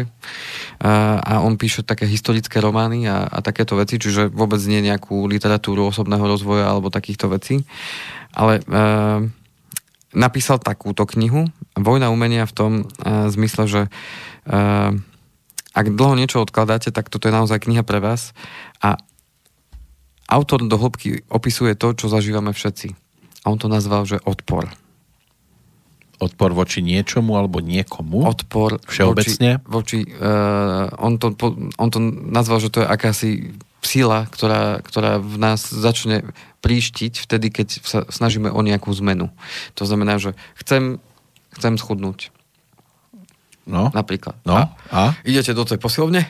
[0.78, 5.26] a, a on píše také historické romány a, a takéto veci, čiže vôbec nie nejakú
[5.26, 7.66] literatúru osobného rozvoja alebo takýchto vecí,
[8.32, 8.64] ale e,
[10.14, 12.84] napísal takúto knihu Vojna umenia v tom e,
[13.34, 13.90] zmysle, že e,
[15.74, 18.38] ak dlho niečo odkladáte, tak toto je naozaj kniha pre vás
[18.78, 19.02] a
[20.30, 22.94] autor do hĺbky opisuje to, čo zažívame všetci.
[23.44, 24.72] A on to nazval, že odpor.
[26.22, 28.24] Odpor voči niečomu alebo niekomu?
[28.24, 29.60] Odpor Všeobecne?
[29.68, 31.36] Voči, voči uh, on, to,
[31.76, 32.00] on to
[32.32, 33.30] nazval, že to je akási
[33.84, 36.24] sila, ktorá, ktorá v nás začne
[36.64, 39.28] príštiť vtedy, keď sa snažíme o nejakú zmenu.
[39.76, 41.04] To znamená, že chcem,
[41.52, 42.32] chcem schudnúť.
[43.64, 43.90] No.
[43.94, 44.36] Napríklad.
[44.44, 44.60] No.
[44.60, 45.04] A, A?
[45.24, 46.28] idete do tej posilovne,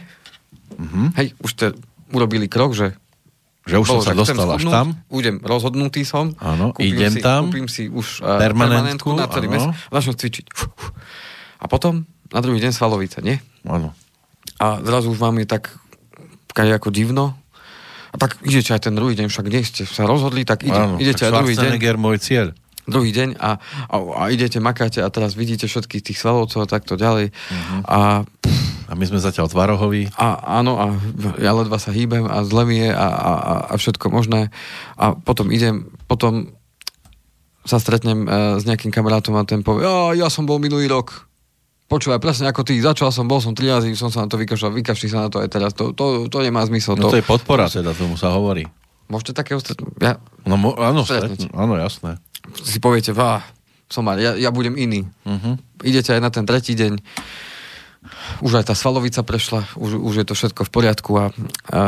[0.73, 1.13] Mhm.
[1.17, 1.65] hej, už ste
[2.13, 2.97] urobili krok, že
[3.63, 4.88] Že už som bolo, sa že chcem dostal až tam?
[5.07, 6.36] Udem, rozhodnutý som.
[6.43, 7.47] Áno, kúpim idem si, tam.
[7.47, 9.71] Kúpim si už uh, Permanentku, permanentku na celý mesiac.
[9.88, 10.45] Začnem cvičiť.
[11.63, 13.39] A potom na druhý deň svalovice, nie?
[13.63, 13.95] Áno.
[14.59, 15.79] A zrazu už vám je tak
[16.51, 17.39] ako divno.
[18.11, 20.99] A tak idete aj ten druhý deň, však nie ste sa rozhodli, tak ide, Áno,
[21.01, 22.51] idete tak aj druhý deň, môj cieľ.
[22.86, 26.93] Druhý deň a, a, a idete, makáte a teraz vidíte všetkých tých svalovcov a takto
[26.93, 27.29] ďalej.
[27.29, 27.77] Mhm.
[27.86, 27.99] A,
[28.84, 30.11] A my sme zatiaľ tvarohoví.
[30.13, 30.27] a
[30.59, 30.86] áno, a
[31.39, 33.31] ja ledva sa hýbem a zle mi je a, a,
[33.65, 34.53] a, všetko možné.
[34.93, 36.53] A potom idem, potom
[37.63, 41.25] sa stretnem uh, s nejakým kamarátom a ten povie, ja, som bol minulý rok.
[41.86, 44.71] Počúvaj, presne ako ty, začal som, bol som tri razy, som sa na to vykašľal,
[44.73, 46.93] vykašli sa na to aj teraz, to, to, to nemá zmysel.
[46.93, 48.67] No to je podpora, teda tomu sa hovorí.
[49.05, 49.95] Môžete takého stretnúť?
[49.97, 51.39] Ja, No mo- áno, Stretnúť.
[51.39, 52.19] stretnú, áno, jasné.
[52.61, 53.41] Si poviete, vá,
[53.89, 55.05] som mal, ja, ja budem iný.
[55.25, 55.57] Uh-huh.
[55.81, 57.01] Idete aj na ten tretí deň,
[58.43, 61.25] už aj tá svalovica prešla, už, už je to všetko v poriadku a,
[61.71, 61.81] a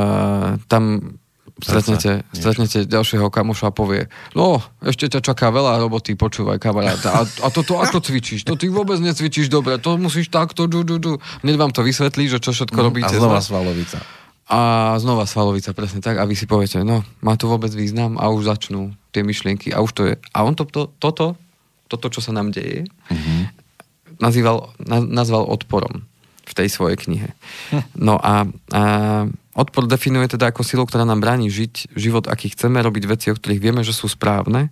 [0.71, 1.15] tam
[1.59, 6.99] stretnete, stretnete ďalšieho kamoša a povie, no, ešte ťa čaká veľa roboty, počúvaj kamarát.
[7.07, 8.43] A, a toto ako cvičíš?
[8.43, 11.13] To ty vôbec necvičíš dobre, to musíš takto, džu, džu, džu.
[11.47, 13.15] Hneď vám to vysvetlí, že čo všetko robíte.
[13.15, 13.19] Mhm.
[13.19, 14.03] A znova svalovica.
[14.45, 16.21] A znova svalovica, presne tak.
[16.21, 19.73] A vy si poviete, no, má to vôbec význam a už začnú tie myšlienky.
[19.73, 20.13] A už to je.
[20.33, 21.33] A on to, to, toto,
[21.89, 22.85] toto, čo sa nám deje,
[24.21, 26.05] nazýval, na, nazval odporom
[26.45, 27.29] v tej svojej knihe.
[27.97, 28.81] No a, a
[29.57, 33.37] odpor definuje teda ako silu, ktorá nám bráni žiť život, aký chceme, robiť veci, o
[33.37, 34.69] ktorých vieme, že sú správne,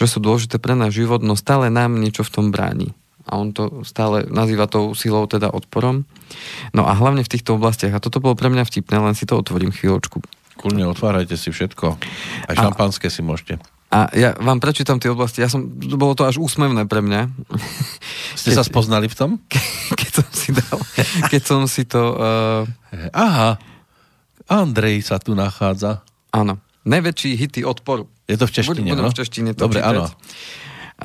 [0.00, 2.96] že sú dôležité pre náš život, no stále nám niečo v tom bráni.
[3.30, 6.02] A on to stále nazýva tou silou, teda odporom.
[6.74, 9.38] No a hlavne v týchto oblastiach, a toto bolo pre mňa vtipné, len si to
[9.38, 10.18] otvorím chvíľočku.
[10.58, 11.86] Kľudne otvárajte si všetko.
[12.50, 13.62] A- šampanské si môžete.
[13.90, 15.42] A ja vám prečítam tie oblasti.
[15.42, 15.66] Ja som,
[15.98, 17.26] bolo to až úsmevné pre mňa.
[18.38, 19.30] Ste sa spoznali v tom?
[19.98, 20.78] keď som si dal,
[21.26, 22.62] keď som si to, uh,
[23.10, 23.58] Aha,
[24.46, 26.02] Andrej sa tu nachádza.
[26.30, 28.06] áno, najväčší hity odporu.
[28.30, 29.10] Je to v češtine, Budem no?
[29.10, 29.90] v češtine to Dobre, čítať.
[29.90, 30.06] áno.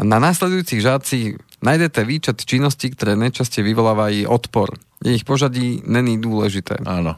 [0.06, 1.34] Na následujúcich žáci
[1.66, 4.78] nájdete výčet činností, ktoré najčastej vyvolávajú odpor.
[5.02, 6.86] Ich požadí není dôležité.
[6.86, 7.18] Áno.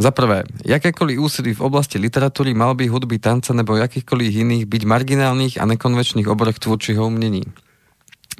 [0.00, 5.54] Za prvé, jakékoliv úsilí v oblasti literatúry, malby, hudby, tanca nebo jakýchkoľvek iných byť marginálnych
[5.60, 7.44] a nekonvečných oborech tvúrčieho umnení.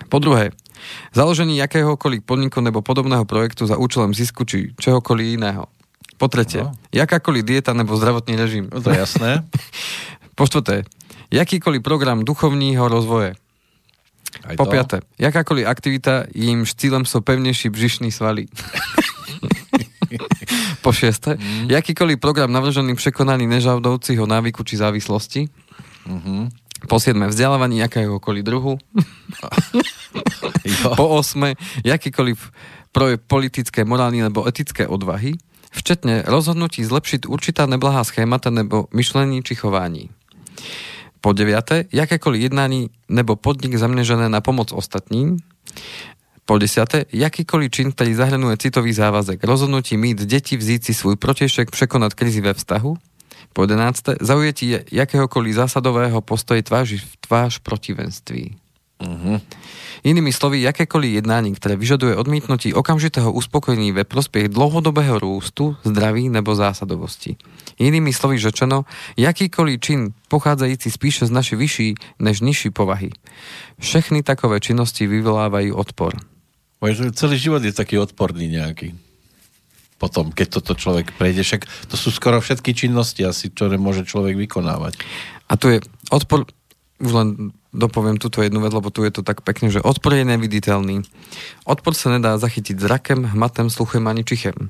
[0.09, 0.57] Po druhé,
[1.13, 5.69] založení jakéhokoľvek podniku nebo podobného projektu za účelom zisku či čohokoľvek iného.
[6.17, 6.73] Po tretie, No.
[6.91, 8.65] jakákoľvek dieta nebo zdravotný režim.
[8.73, 9.45] To je jasné.
[10.39, 10.89] Po štvrté,
[11.29, 13.37] jakýkoľvek program duchovního rozvoje.
[14.43, 14.73] Aj Po to.
[14.73, 18.49] piaté, jakákoľvek aktivita, jím cílem sú pevnejší břišní svaly.
[20.85, 21.71] po šieste, Mm.
[21.73, 25.49] jakýkoľvek program navržený překonaní nežavdoucího návyku či závislosti.
[26.07, 26.49] Mhm.
[26.91, 28.75] Po siedme, vzdelávanie jakéhokoľvek druhu.
[30.99, 31.55] Po osme,
[31.87, 32.37] jakýkoľvek
[32.91, 35.39] projekt politické, morálne nebo etické odvahy,
[35.71, 40.11] včetne rozhodnutí zlepšiť určitá neblahá schémata nebo myšlení či chování.
[41.23, 45.39] Po deviate, jakékoľvek jednání nebo podnik zaměřené na pomoc ostatním.
[46.43, 51.71] Po desiate, jakýkoľvek čin, ktorý zahrnuje citový závazek, rozhodnutí mít deti, vzít si svůj protiešek,
[51.71, 52.99] překonat krizi ve vztahu.
[53.53, 58.57] Po jedenácté, zaujetí jakéhokoľvek zásadového postoje tvář v tvář protivenství.
[58.99, 59.41] Mhm.
[60.03, 66.55] Inými slovy, jakékoliv jednání, které vyžaduje odmítnutí okamžitého uspokojení ve prospěch dlouhodobého růstu, zdraví nebo
[66.55, 67.37] zásadovosti.
[67.79, 68.85] Inými slovy řečeno,
[69.17, 73.11] jakýkoliv čin pocházející spíše z naší vyšší než nižší povahy.
[73.79, 76.19] Všechny takové činnosti vyvolávají odpor.
[77.15, 78.99] Celý život je taký odporný nejaký.
[80.03, 84.35] Potom, keď toto človek prejde, však to sú skoro všetky činnosti asi, ktoré môže človek
[84.35, 84.99] vykonávať.
[85.47, 85.79] A tu je
[86.11, 86.51] odpor,
[86.99, 90.29] už len dopoviem túto jednu vec, lebo tu je to tak pekne, že odpor je
[90.29, 91.03] neviditeľný.
[91.65, 94.69] Odpor sa nedá zachytiť zrakem, hmatem, sluchem ani čichem.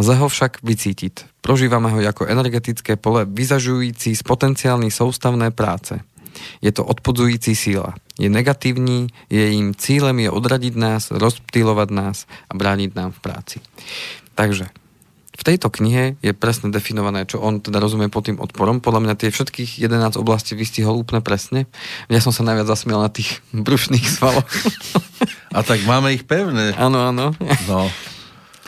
[0.00, 1.44] Lze ho však vycítiť.
[1.44, 6.00] Prožívame ho ako energetické pole, vyzažující z potenciálnej soustavné práce.
[6.64, 7.94] Je to odpudzující síla.
[8.18, 13.58] Je negatívny, jejím cílem je odradiť nás, rozptýlovať nás a brániť nám v práci.
[14.34, 14.70] Takže
[15.38, 18.82] v tejto knihe je presne definované, čo on teda rozumie pod tým odporom.
[18.82, 21.70] Podľa mňa tie všetkých 11 oblastí vystihol úplne presne.
[22.10, 24.46] Ja som sa najviac zasmiel na tých brušných svaloch.
[25.56, 26.74] A tak máme ich pevné.
[26.76, 27.32] áno, áno.
[27.70, 27.88] No.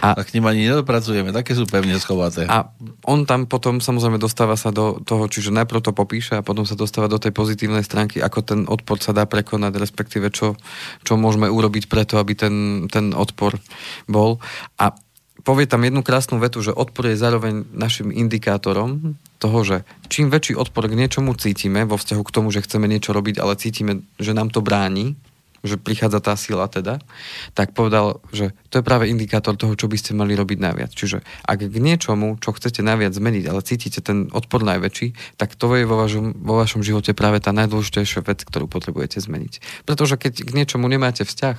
[0.00, 2.48] A, a k ním ani nedopracujeme, také sú pevne schovaté.
[2.48, 2.72] A
[3.04, 6.72] on tam potom samozrejme dostáva sa do toho, čiže najprv to popíše a potom sa
[6.72, 10.56] dostáva do tej pozitívnej stránky, ako ten odpor sa dá prekonať, respektíve čo,
[11.04, 13.60] čo môžeme urobiť preto, aby ten, ten odpor
[14.08, 14.40] bol.
[14.80, 14.96] A
[15.42, 19.76] povie tam jednu krásnu vetu, že odpor je zároveň našim indikátorom toho, že
[20.12, 23.56] čím väčší odpor k niečomu cítime vo vzťahu k tomu, že chceme niečo robiť, ale
[23.56, 25.16] cítime, že nám to bráni,
[25.60, 27.04] že prichádza tá sila teda,
[27.52, 30.88] tak povedal, že to je práve indikátor toho, čo by ste mali robiť najviac.
[30.92, 35.68] Čiže ak k niečomu, čo chcete najviac zmeniť, ale cítite ten odpor najväčší, tak to
[35.76, 39.84] je vo vašom, vo vašom živote práve tá najdôležitejšia vec, ktorú potrebujete zmeniť.
[39.84, 41.58] Pretože keď k niečomu nemáte vzťah,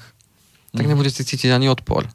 [0.72, 0.90] tak mhm.
[0.98, 2.10] nebudete cítiť ani odpor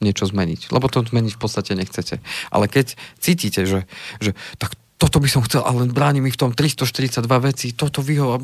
[0.00, 0.72] niečo zmeniť.
[0.72, 2.24] Lebo to zmeniť v podstate nechcete.
[2.48, 3.84] Ale keď cítite, že,
[4.18, 8.36] že tak toto by som chcel, ale bráni mi v tom 342 veci, toto vyho,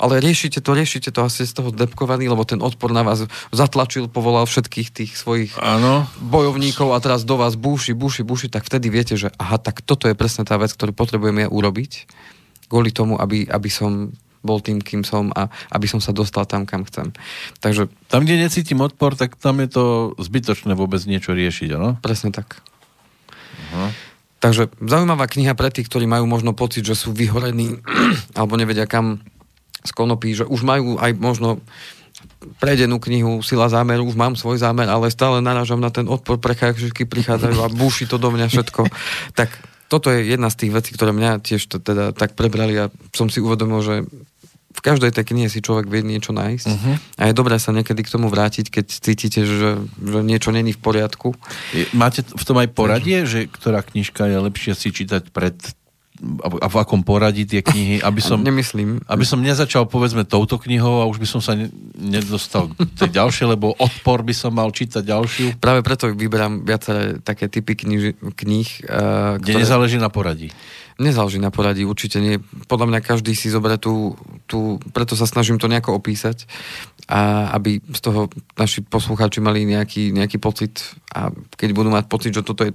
[0.00, 4.08] ale riešite to, riešite to asi z toho zdepkovaný, lebo ten odpor na vás zatlačil,
[4.08, 6.08] povolal všetkých tých svojich ano.
[6.24, 10.08] bojovníkov a teraz do vás búši, búši, búši, tak vtedy viete, že aha, tak toto
[10.08, 12.08] je presne tá vec, ktorú potrebujem ja urobiť
[12.64, 14.08] kvôli tomu, aby, aby som
[14.44, 17.10] bol tým, kým som a aby som sa dostal tam, kam chcem.
[17.64, 17.88] Takže...
[18.12, 19.84] Tam, kde necítim odpor, tak tam je to
[20.20, 21.96] zbytočné vôbec niečo riešiť, ano?
[22.04, 22.60] Presne tak.
[23.74, 23.88] Aha.
[24.44, 27.80] Takže zaujímavá kniha pre tých, ktorí majú možno pocit, že sú vyhorení
[28.38, 29.24] alebo nevedia kam
[29.84, 31.64] z konopí, že už majú aj možno
[32.60, 37.08] prejdenú knihu Sila zámeru, už mám svoj zámer, ale stále narážam na ten odpor, všetky
[37.08, 38.88] prichádzajú a búši to do mňa všetko.
[39.38, 39.48] tak
[39.88, 43.40] toto je jedna z tých vecí, ktoré mňa tiež teda tak prebrali a som si
[43.40, 43.94] uvedomil, že
[44.74, 46.96] v každej tej knihe si človek vie niečo nájsť uh-huh.
[47.22, 50.82] a je dobré sa niekedy k tomu vrátiť, keď cítite, že, že niečo není v
[50.82, 51.38] poriadku.
[51.94, 55.54] Máte v tom aj poradie, že ktorá knižka je lepšie si čítať pred
[56.22, 59.02] a v akom poradí tie knihy, aby som, Nemyslím.
[59.10, 61.66] aby som nezačal povedzme touto knihou a už by som sa ne,
[61.98, 62.70] nedostal
[63.02, 65.46] tej ďalšie, lebo odpor by som mal čítať ďalšiu.
[65.58, 69.62] Práve preto vyberám viaceré také typy knih, uh, Kde ktoré...
[69.66, 70.54] nezáleží na poradí.
[71.02, 72.38] Nezáleží na poradí, určite nie.
[72.70, 74.14] Podľa mňa každý si zoberie tú,
[74.46, 76.46] tú, preto sa snažím to nejako opísať,
[77.10, 82.32] a aby z toho naši poslucháči mali nejaký, nejaký pocit a keď budú mať pocit,
[82.32, 82.72] že toto je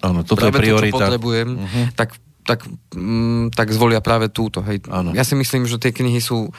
[0.00, 0.96] Áno, toto je priorita.
[0.96, 1.84] To, čo potrebujem, uh-huh.
[1.92, 2.16] tak
[2.50, 2.66] tak,
[2.98, 4.58] mm, tak zvolia práve túto.
[4.66, 4.82] Hej.
[5.14, 6.50] Ja si myslím, že tie knihy sú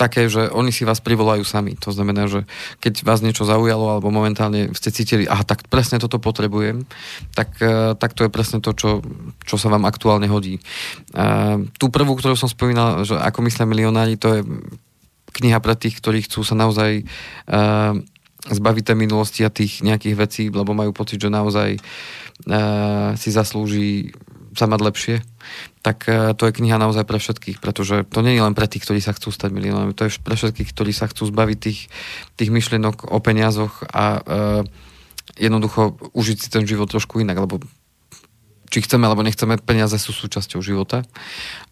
[0.00, 1.76] také, že oni si vás privolajú sami.
[1.84, 2.48] To znamená, že
[2.80, 6.88] keď vás niečo zaujalo alebo momentálne ste cítili, aha, tak presne toto potrebujem,
[7.36, 9.04] tak, e, tak to je presne to, čo,
[9.44, 10.58] čo sa vám aktuálne hodí.
[11.14, 14.40] A tú prvú, ktorú som spomínal, že ako myslia milionári, to je
[15.38, 17.06] kniha pre tých, ktorí chcú sa naozaj
[17.48, 17.96] uh,
[18.52, 24.12] zbaviť tej minulosti a tých nejakých vecí, lebo majú pocit, že naozaj uh, si zaslúži
[24.52, 25.16] sa mať lepšie,
[25.80, 28.84] tak e, to je kniha naozaj pre všetkých, pretože to nie je len pre tých,
[28.84, 31.80] ktorí sa chcú stať miliónami, to je pre všetkých, ktorí sa chcú zbaviť tých,
[32.36, 34.62] tých myšlienok o peniazoch a uh,
[35.40, 37.64] jednoducho užiť si ten život trošku inak, lebo
[38.72, 41.04] či chceme alebo nechceme, peniaze sú súčasťou života.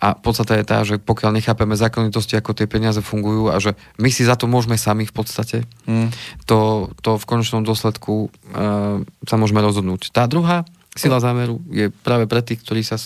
[0.04, 4.12] A podstate je tá, že pokiaľ nechápeme zákonitosti, ako tie peniaze fungujú a že my
[4.12, 6.12] si za to môžeme sami v podstate, mm.
[6.44, 10.12] to, to v konečnom dôsledku uh, sa môžeme rozhodnúť.
[10.12, 12.98] Tá druhá Sila zámeru je práve pre tých, ktorí sa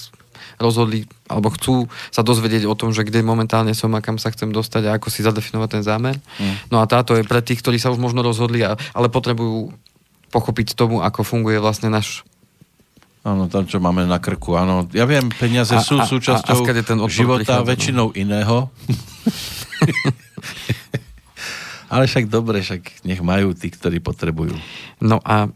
[0.56, 4.52] rozhodli alebo chcú sa dozvedieť o tom, že kde momentálne som a kam sa chcem
[4.52, 6.16] dostať a ako si zadefinovať ten zámer.
[6.38, 6.54] Mm.
[6.70, 9.72] No a táto je pre tých, ktorí sa už možno rozhodli, a, ale potrebujú
[10.30, 12.26] pochopiť tomu, ako funguje vlastne náš
[13.24, 14.84] Áno, tam, čo máme na krku, áno.
[14.92, 17.68] Ja viem, peniaze a, sú a, súčasťou a, a ten života prichádza, no.
[17.72, 18.16] väčšinou no.
[18.20, 18.56] iného.
[21.94, 24.52] Ale však dobre, však nech majú tí, ktorí potrebujú.
[25.00, 25.48] No a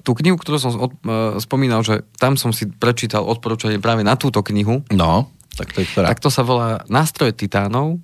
[0.00, 4.16] tú knihu, ktorú som od, e, spomínal, že tam som si prečítal odporúčanie práve na
[4.16, 4.80] túto knihu.
[4.88, 6.08] No, tak to je ktorá?
[6.10, 8.00] Tak to sa volá Nástroje titánov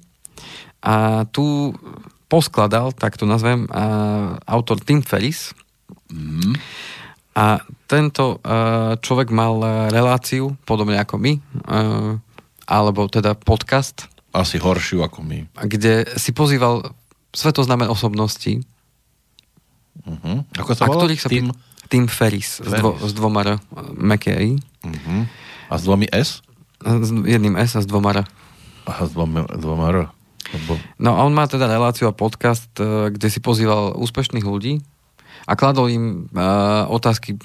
[0.84, 1.72] a tu
[2.28, 3.70] poskladal, tak to nazvem, e,
[4.44, 5.56] autor Tim Ferris.
[6.12, 6.54] Mm.
[7.36, 8.40] A tento
[9.04, 9.60] človek mal
[9.92, 11.36] reláciu, podobne ako my,
[12.64, 14.08] alebo teda podcast.
[14.32, 15.44] Asi horšiu ako my.
[15.68, 16.96] Kde si pozýval
[17.36, 18.64] svetoznáme osobnosti,
[20.04, 20.44] Uh-huh.
[20.60, 21.06] Ako sa volá?
[21.06, 21.54] ktorých sa tým...
[21.86, 22.66] Tim Ferris, Ferris.
[22.66, 23.62] S, dvo, s dvoma R,
[23.94, 25.22] Meké uh-huh.
[25.70, 26.42] A s dvomi S?
[26.82, 28.26] S jedným S a s dvoma R.
[28.90, 29.98] Aha, s dvoma, dvoma R.
[30.50, 30.78] Lebo...
[30.98, 34.82] No a on má teda reláciu a podcast, e, kde si pozýval úspešných ľudí
[35.46, 37.38] a kladol im uh, otázky,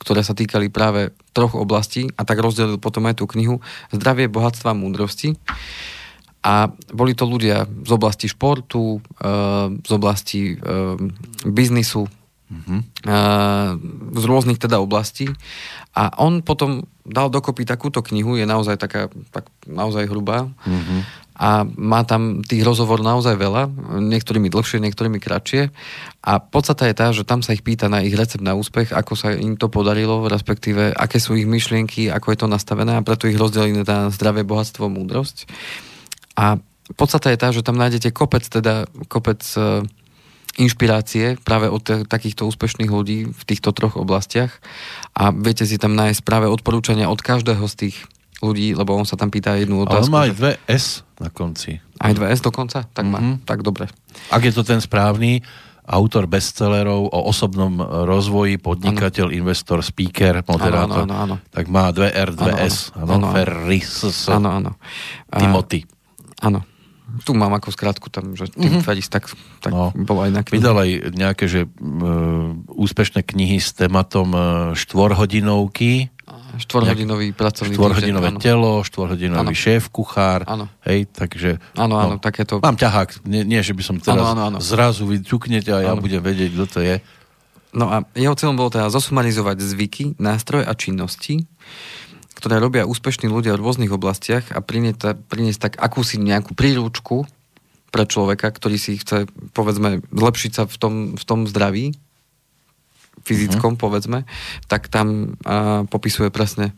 [0.00, 3.60] ktoré sa týkali práve troch oblastí a tak rozdelil potom aj tú knihu
[3.92, 5.36] Zdravie, bohatstva a múdrosti.
[6.42, 10.98] A boli to ľudia z oblasti športu, eh, z oblasti eh,
[11.46, 12.10] biznisu,
[12.52, 12.80] mm-hmm.
[14.12, 15.30] z rôznych teda oblastí.
[15.96, 20.52] A on potom dal dokopy takúto knihu, je naozaj taká, tak naozaj hrubá.
[20.68, 21.00] Mm-hmm.
[21.32, 23.66] a má tam tých rozhovor naozaj veľa,
[24.04, 25.72] niektorými dlhšie, niektorými kratšie
[26.22, 29.16] a podstata je tá, že tam sa ich pýta na ich recept na úspech, ako
[29.16, 33.26] sa im to podarilo, respektíve aké sú ich myšlienky, ako je to nastavené a preto
[33.26, 35.48] ich rozdelí na zdravé bohatstvo, múdrosť.
[36.34, 36.56] A
[36.92, 39.84] podstata je tá, že tam nájdete kopec, teda kopec e,
[40.56, 44.52] inšpirácie práve od t- takýchto úspešných ľudí v týchto troch oblastiach
[45.12, 47.96] a viete si tam nájsť práve odporúčania od každého z tých
[48.38, 50.02] ľudí, lebo on sa tam pýta jednu otázku.
[50.02, 50.84] Ale on má aj dve S
[51.16, 51.78] na konci.
[51.96, 52.82] Aj 2S dokonca?
[52.84, 53.18] Tak má.
[53.18, 53.46] Mhm.
[53.46, 53.86] Tak dobre.
[54.28, 55.38] Ak je to ten správny,
[55.82, 61.36] autor bestsellerov o osobnom rozvoji, podnikateľ, investor, speaker, moderátor, Áno, áno, áno.
[61.48, 62.90] tak má dve R, dve Áno, S.
[62.92, 63.28] Áno, áno.
[63.30, 63.90] Ferris,
[64.26, 64.70] Áno, áno.
[65.30, 65.86] A- Timothy.
[66.42, 66.66] Áno.
[67.22, 68.84] Tu mám ako skratku tam, že tým mm-hmm.
[68.84, 69.28] Ferris, tak,
[69.60, 69.92] tak No.
[69.92, 70.04] no.
[70.04, 70.56] bolo aj na knihe.
[70.56, 76.08] Vydal aj nejaké, že uh, úspešné knihy s tématom uh, štvorhodinovky,
[76.52, 78.44] Štvorhodinový pracovný štvorhodinové týždeň.
[78.44, 79.56] telo, štvorhodinový Áno.
[79.56, 80.44] šéf, kuchár.
[80.44, 80.68] Áno.
[80.84, 81.56] Hej, takže...
[81.72, 82.60] Áno, áno, takéto...
[82.60, 84.58] Mám ťahák, nie, nie, že by som teraz Áno, áno, áno.
[84.60, 86.04] zrazu vy ťuknete a ja Áno.
[86.04, 87.00] budem vedieť, kto to je.
[87.72, 91.48] No a jeho cieľom bolo teda zosumarizovať zvyky, nástroje a činnosti,
[92.42, 97.22] ktoré robia úspešní ľudia v rôznych oblastiach a priniesť, priniesť tak akúsi nejakú príručku
[97.94, 101.94] pre človeka, ktorý si chce, povedzme, zlepšiť sa v tom, v tom zdraví,
[103.22, 103.84] fyzickom, uh-huh.
[103.86, 104.26] povedzme,
[104.66, 106.74] tak tam a, popisuje presne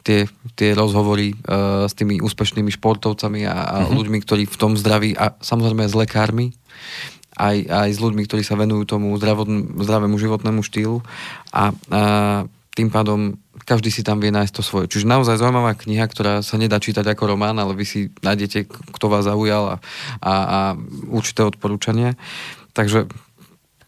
[0.00, 0.24] tie,
[0.56, 4.00] tie rozhovory a, s tými úspešnými športovcami a, a uh-huh.
[4.00, 6.56] ľuďmi, ktorí v tom zdraví a samozrejme s lekármi,
[7.36, 11.04] aj, aj s ľuďmi, ktorí sa venujú tomu zdravodn- zdravému životnému štýlu
[11.52, 12.02] a, a
[12.72, 14.86] tým pádom každý si tam vie nájsť to svoje.
[14.90, 19.06] Čiže naozaj zaujímavá kniha, ktorá sa nedá čítať ako román, ale vy si nájdete, kto
[19.06, 19.76] vás zaujal a,
[20.20, 20.58] a, a
[21.10, 22.18] určité odporúčania.
[22.72, 23.06] Takže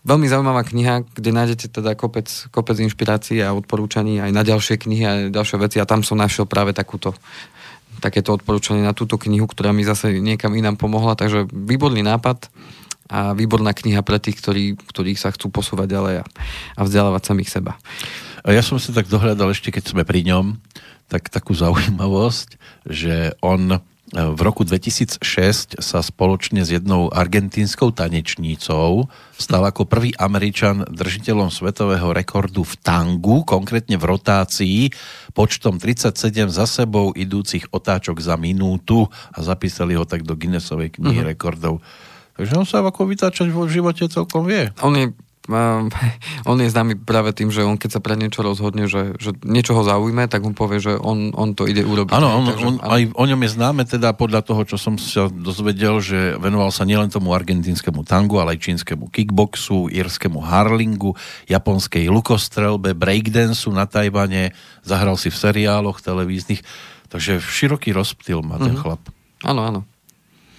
[0.02, 5.04] veľmi zaujímavá kniha, kde nájdete teda kopec, kopec inšpirácií a odporúčaní aj na ďalšie knihy
[5.06, 7.14] a ďalšie veci a tam som našiel práve takúto
[8.02, 12.50] takéto odporúčanie na túto knihu, ktorá mi zase niekam inám pomohla, takže výborný nápad
[13.06, 16.24] a výborná kniha pre tých, ktorí, ktorí sa chcú posúvať ďalej a,
[16.74, 17.78] a vzdelávať samých seba.
[18.42, 20.58] Ja som si tak dohľadal ešte, keď sme pri ňom,
[21.06, 22.58] tak takú zaujímavosť,
[22.90, 23.78] že on e,
[24.10, 29.06] v roku 2006 sa spoločne s jednou argentínskou tanečnícou
[29.38, 34.90] stal ako prvý Američan držiteľom svetového rekordu v tangu, konkrétne v rotácii,
[35.36, 41.22] počtom 37 za sebou idúcich otáčok za minútu a zapísali ho tak do Guinnessovej knihy
[41.22, 41.30] uh-huh.
[41.30, 41.78] rekordov.
[42.32, 44.72] Takže on sa ako vytáčať vo živote celkom vie.
[44.80, 45.12] On je,
[45.46, 45.88] um,
[46.50, 49.74] on je známy práve tým, že on keď sa pre niečo rozhodne, že, že niečo
[49.74, 52.12] ho zaujme, tak mu povie, že on, on to ide urobiť.
[52.14, 55.26] Áno, on, Takže, on, aj o ňom je známe teda podľa toho, čo som sa
[55.26, 61.16] dozvedel, že venoval sa nielen tomu argentínskemu tangu, ale aj čínskemu kickboxu, írskému harlingu,
[61.48, 66.62] japonskej lukostrelbe, breakdanceu na Tajvane, zahral si v seriáloch televíznych,
[67.08, 68.80] takže široký rozptyl má ten Mhm.
[68.80, 69.02] chlap.
[69.42, 69.80] Áno, áno.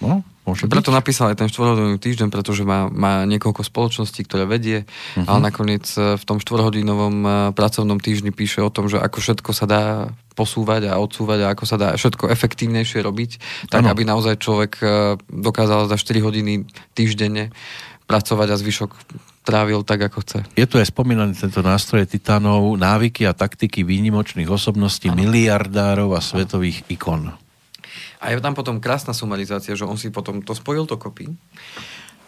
[0.02, 0.96] No, môže Preto byť.
[0.96, 5.26] napísal aj ten štvorhodinový týždeň, pretože má, má niekoľko spoločností, ktoré vedie, uh-huh.
[5.26, 9.50] ale nakoniec e, v tom štvorhodinovom e, pracovnom týždni píše o tom, že ako všetko
[9.56, 9.82] sa dá
[10.36, 13.30] posúvať a odsúvať a ako sa dá všetko efektívnejšie robiť,
[13.72, 13.90] tak Áno.
[13.90, 14.84] aby naozaj človek e,
[15.32, 17.50] dokázal za 4 hodiny týždenne
[18.04, 18.90] pracovať a zvyšok
[19.44, 20.38] trávil tak, ako chce.
[20.56, 25.20] Je tu aj spomínaný tento nástroj titánov, návyky a taktiky výnimočných osobností, Áno.
[25.20, 27.43] miliardárov a svetových ikon.
[28.24, 31.28] A je tam potom krásna sumarizácia, že on si potom to spojil dokopy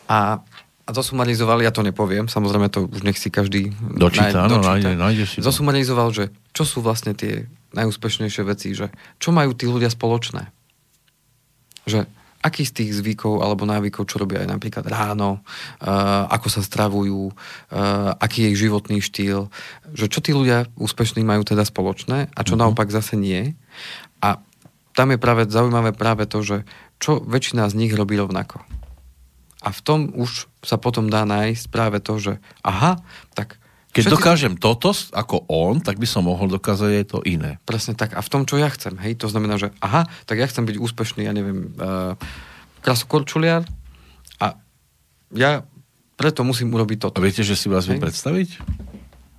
[0.06, 0.44] a,
[0.84, 4.90] a zosumarizoval, ja to nepoviem, samozrejme to už nech si každý Dočíta, nájde, dočíta.
[4.94, 5.48] nájde si to.
[5.48, 10.52] Zosumarizoval, že čo sú vlastne tie najúspešnejšie veci, že čo majú tí ľudia spoločné.
[11.88, 12.04] Že
[12.40, 15.42] aký z tých zvykov alebo návykov, čo robia aj napríklad ráno,
[15.82, 19.50] uh, ako sa stravujú, uh, aký je ich životný štýl,
[19.90, 22.60] že čo tí ľudia úspešní majú teda spoločné a čo Mhm.
[22.62, 23.58] naopak zase nie.
[24.96, 26.64] A tam je práve zaujímavé práve to, že
[26.96, 28.64] čo väčšina z nich robí rovnako.
[29.60, 32.32] A v tom už sa potom dá nájsť práve to, že
[32.64, 32.96] aha,
[33.36, 33.60] tak...
[33.92, 37.60] Keď všetci- dokážem toto ako on, tak by som mohol dokázať aj to iné.
[37.68, 38.16] Presne tak.
[38.16, 40.76] A v tom, čo ja chcem, hej, to znamená, že aha, tak ja chcem byť
[40.80, 42.16] úspešný, ja neviem, uh,
[42.84, 43.68] krasokorčuliar
[44.40, 44.56] a
[45.32, 45.64] ja
[46.16, 47.20] preto musím urobiť A toto.
[47.20, 48.48] viete, že si vás viem predstaviť?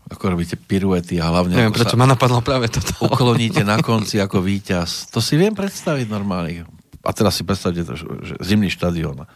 [0.07, 2.95] Ako robíte piruety a hlavne Neviem, prečo ma napadlo práve toto.
[3.03, 5.11] ukloníte na konci ako víťaz.
[5.11, 6.63] To si viem predstaviť normálne.
[7.03, 8.05] A teraz si predstavte to, že,
[8.39, 9.27] zimný štadión.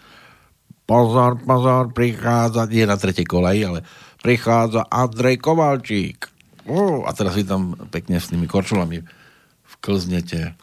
[0.88, 3.80] Pozor, pozor, prichádza, nie na tretej koleji, ale
[4.20, 6.28] prichádza Andrej Kovalčík.
[6.68, 9.04] Uh, a teraz vy tam pekne s tými korčulami
[9.80, 10.56] vklznete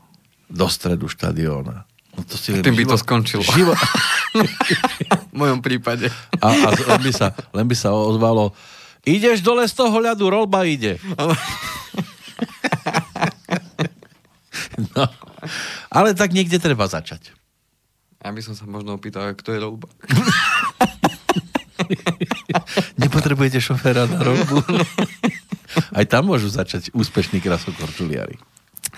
[0.48, 1.84] do stredu štadióna.
[2.16, 3.44] No to si viem, Tým by to skončilo.
[3.44, 3.76] Život,
[5.32, 6.08] v mojom prípade.
[6.40, 8.56] a, a len, by sa, len by sa ozvalo
[9.16, 11.00] ideš dole z toho ľadu, rolba ide.
[14.94, 15.04] No.
[15.90, 17.34] Ale tak niekde treba začať.
[18.22, 19.88] Ja by som sa možno opýtal, kto je roľba.
[23.02, 24.60] Nepotrebujete šoféra na robu?
[25.94, 28.38] Aj tam môžu začať úspešní krasokorčuliari.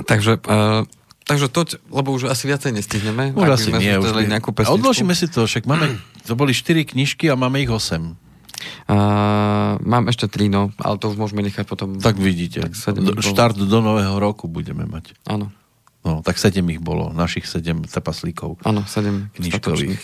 [0.08, 0.88] Takže, uh,
[1.28, 3.36] takže to, lebo už asi viacej nestihneme.
[3.36, 4.00] Už asi nie.
[4.00, 4.32] Už nie.
[4.32, 8.30] Nejakú odložíme si to, však máme, to boli 4 knižky a máme ich 8.
[8.84, 11.96] Uh, mám ešte 3, no, ale to už môžeme nechať potom.
[11.96, 12.68] Tak vidíte.
[12.68, 15.16] Tak do, štart do nového roku budeme mať.
[15.24, 15.48] Áno.
[16.00, 18.64] No, tak sedem ich bolo, našich sedem trpaslíkov.
[18.64, 20.00] Áno, sedem knižkových.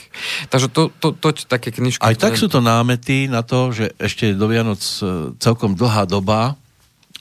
[0.52, 2.04] Takže to, to, to, to také knižky...
[2.04, 6.60] Aj tak sú to námety na to, že ešte do Vianoc e, celkom dlhá doba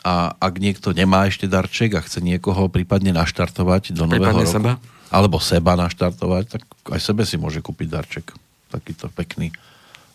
[0.03, 4.75] a ak niekto nemá ešte darček a chce niekoho prípadne naštartovať do nového roku, seba.
[5.07, 6.61] alebo seba naštartovať, tak
[6.91, 8.35] aj sebe si môže kúpiť darček.
[8.75, 9.55] Takýto pekný.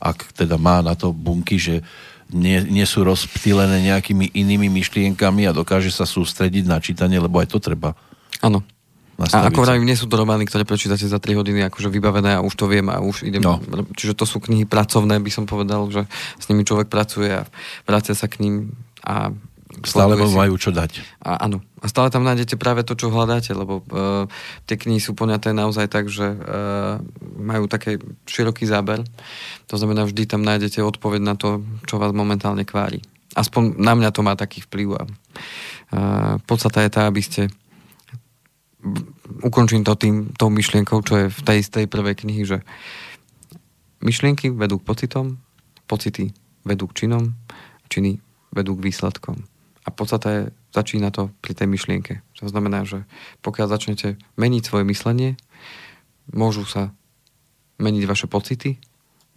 [0.00, 1.84] Ak teda má na to bunky, že
[2.30, 7.52] nie, nie sú rozptýlené nejakými inými myšlienkami a dokáže sa sústrediť na čítanie, lebo aj
[7.52, 7.92] to treba
[8.40, 8.64] Áno.
[9.20, 12.44] A ako vravím, nie sú to romány, ktoré prečítate za 3 hodiny akože vybavené a
[12.44, 13.44] už to viem a už idem.
[13.44, 13.60] No.
[13.92, 16.08] Čiže to sú knihy pracovné, by som povedal, že
[16.40, 17.44] s nimi človek pracuje a
[17.84, 18.72] vracia sa k ním
[19.04, 19.28] a
[19.80, 21.00] Stále vám majú čo dať.
[21.24, 21.64] A, áno.
[21.80, 24.28] A stále tam nájdete práve to, čo hľadáte, lebo uh,
[24.68, 27.00] tie knihy sú poňaté naozaj tak, že uh,
[27.40, 27.96] majú taký
[28.28, 29.00] široký záber.
[29.72, 33.00] To znamená, vždy tam nájdete odpoveď na to, čo vás momentálne kvári.
[33.32, 34.88] Aspoň na mňa to má taký vplyv.
[35.00, 37.48] A, uh, podstata je tá, aby ste
[39.44, 42.58] ukončím to tým, tou myšlienkou, čo je v tej tej prvej knihy, že
[44.00, 45.40] myšlienky vedú k pocitom,
[45.84, 46.32] pocity
[46.64, 47.36] vedú k činom,
[47.88, 48.20] činy
[48.52, 49.49] vedú k výsledkom.
[49.84, 50.42] A podstata je,
[50.76, 52.20] začína to pri tej myšlienke.
[52.40, 53.08] To znamená, že
[53.40, 55.40] pokiaľ začnete meniť svoje myslenie,
[56.30, 56.92] môžu sa
[57.80, 58.76] meniť vaše pocity.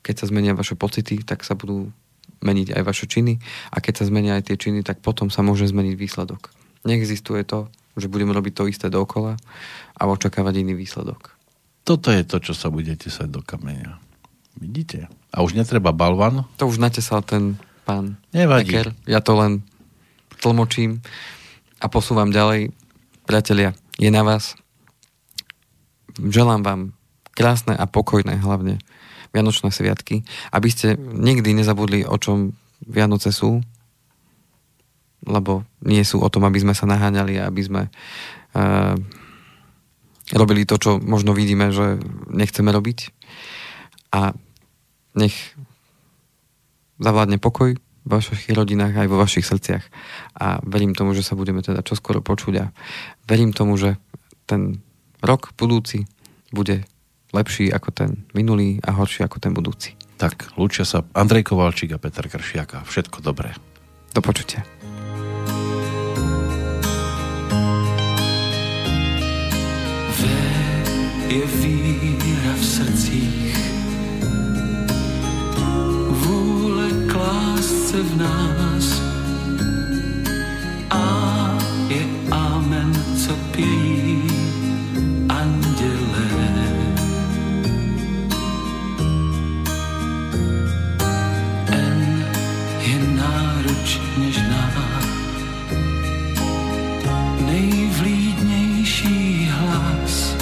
[0.03, 1.95] Keď sa zmenia vaše pocity, tak sa budú
[2.43, 3.39] meniť aj vaše činy.
[3.71, 6.51] A keď sa zmenia aj tie činy, tak potom sa môže zmeniť výsledok.
[6.83, 9.39] Neexistuje to, že budeme robiť to isté dokola
[9.95, 11.31] a očakávať iný výsledok.
[11.87, 13.99] Toto je to, čo sa budete sať do kameňa.
[14.59, 15.07] Vidíte?
[15.31, 16.43] A už netreba balvan?
[16.59, 18.71] To už natesal ten pán Nevadí.
[18.71, 18.95] Eker.
[19.07, 19.63] Ja to len
[20.43, 20.99] tlmočím
[21.79, 22.75] a posúvam ďalej.
[23.23, 24.59] Priatelia, je na vás.
[26.19, 26.81] Želám vám
[27.31, 28.83] krásne a pokojné hlavne
[29.31, 33.63] Vianočné sviatky, aby ste nikdy nezabudli, o čom Vianoce sú,
[35.23, 38.93] lebo nie sú o tom, aby sme sa naháňali a aby sme uh,
[40.35, 42.99] robili to, čo možno vidíme, že nechceme robiť.
[44.13, 44.35] A
[45.17, 45.33] nech
[47.01, 49.83] zavládne pokoj v vašich rodinách aj vo vašich srdciach.
[50.37, 52.65] A verím tomu, že sa budeme teda čoskoro počuť a
[53.27, 53.95] verím tomu, že
[54.43, 54.83] ten
[55.23, 56.03] rok budúci
[56.51, 56.83] bude
[57.33, 59.95] lepší ako ten minulý a horší ako ten budúci.
[60.19, 62.85] Tak, lúčia sa Andrej Kovalčík a Peter Kršiaka.
[62.85, 63.55] Všetko dobré.
[64.13, 64.61] Do počutia.
[71.33, 73.52] je víra v srdcích,
[77.93, 79.01] se v nás.
[80.89, 81.03] A
[81.87, 84.23] je amen, co pějí
[85.29, 86.29] andělé.
[91.69, 92.25] N
[92.81, 94.71] je náruč něžná,
[97.45, 100.35] nejvlídnější hlas.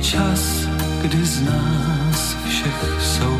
[0.00, 0.68] Čas,
[1.02, 3.33] kdy z nás všech jsou